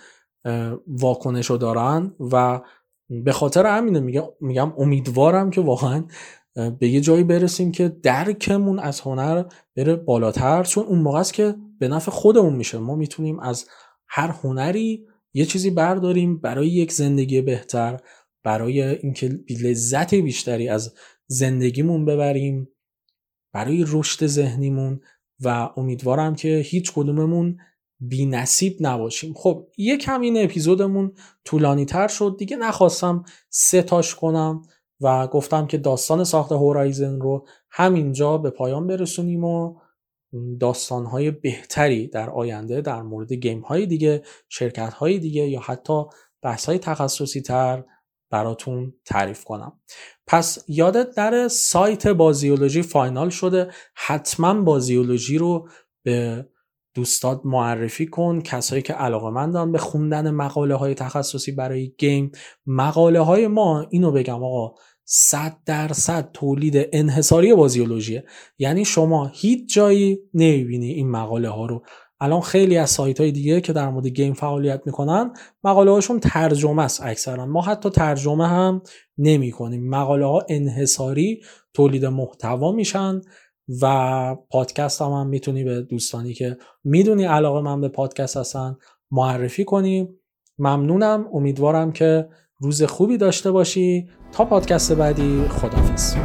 [0.87, 2.61] واکنش رو دارن و
[3.09, 3.99] به خاطر همینه
[4.41, 6.03] میگم امیدوارم که واقعا
[6.79, 9.43] به یه جایی برسیم که درکمون از هنر
[9.75, 12.77] بره بالاتر چون اون موقع است که به نفع خودمون میشه.
[12.77, 13.65] ما می‌تونیم از
[14.07, 17.99] هر هنری یه چیزی برداریم برای یک زندگی بهتر
[18.43, 20.93] برای اینکه لذت بیشتری از
[21.27, 22.69] زندگیمون ببریم
[23.53, 24.99] برای رشد ذهنیمون
[25.43, 27.57] و امیدوارم که هیچ کدوممون
[27.99, 29.33] بی نصیب نباشیم.
[29.33, 31.11] خب یک کم این اپیزودمون
[31.45, 32.35] طولانی تر شد.
[32.39, 34.61] دیگه نخواستم ستاش کنم.
[35.01, 39.79] و گفتم که داستان ساخت هورایزن رو همینجا به پایان برسونیم و
[40.59, 46.03] داستانهای بهتری در آینده در مورد گیم های دیگه شرکت های دیگه یا حتی
[46.41, 47.83] بحث های تخصصی تر
[48.31, 49.79] براتون تعریف کنم.
[50.27, 53.71] پس یادت در سایت بازیولوژی فاینال شده.
[53.95, 55.69] حتما بازیولوژی رو
[56.03, 56.47] به
[56.95, 58.41] دوستات معرفی کن.
[58.41, 62.31] کسایی که علاقه مندن به خوندن مقاله های تخصصی برای گیم.
[62.65, 64.75] مقاله های ما اینو بگم آقا
[65.11, 68.23] صد درصد تولید انحصاری بازیولوژیه.
[68.59, 71.83] یعنی شما هیچ جایی نمی‌بینی این مقاله ها رو.
[72.21, 75.33] الان خیلی از سایت های دیگه که در مورد گیم فعالیت می‌کنن
[75.63, 77.45] مقاله هاشون ترجمه است اکثرا.
[77.45, 78.81] ما حتی ترجمه هم
[79.17, 81.41] نمی کنیم مقاله ها انحصاری
[81.73, 83.21] تولید محتوا میشن
[83.81, 88.77] و پادکست هم, هم می‌تونی به دوستانی که می‌دونی علاقه من به پادکست هستن
[89.11, 90.19] معرفی کنیم
[90.59, 91.29] ممنونم.
[91.33, 92.29] امیدوارم که
[92.61, 94.09] روز خوبی داشته باشی.
[94.31, 96.15] تا پادکست بعدی خدافز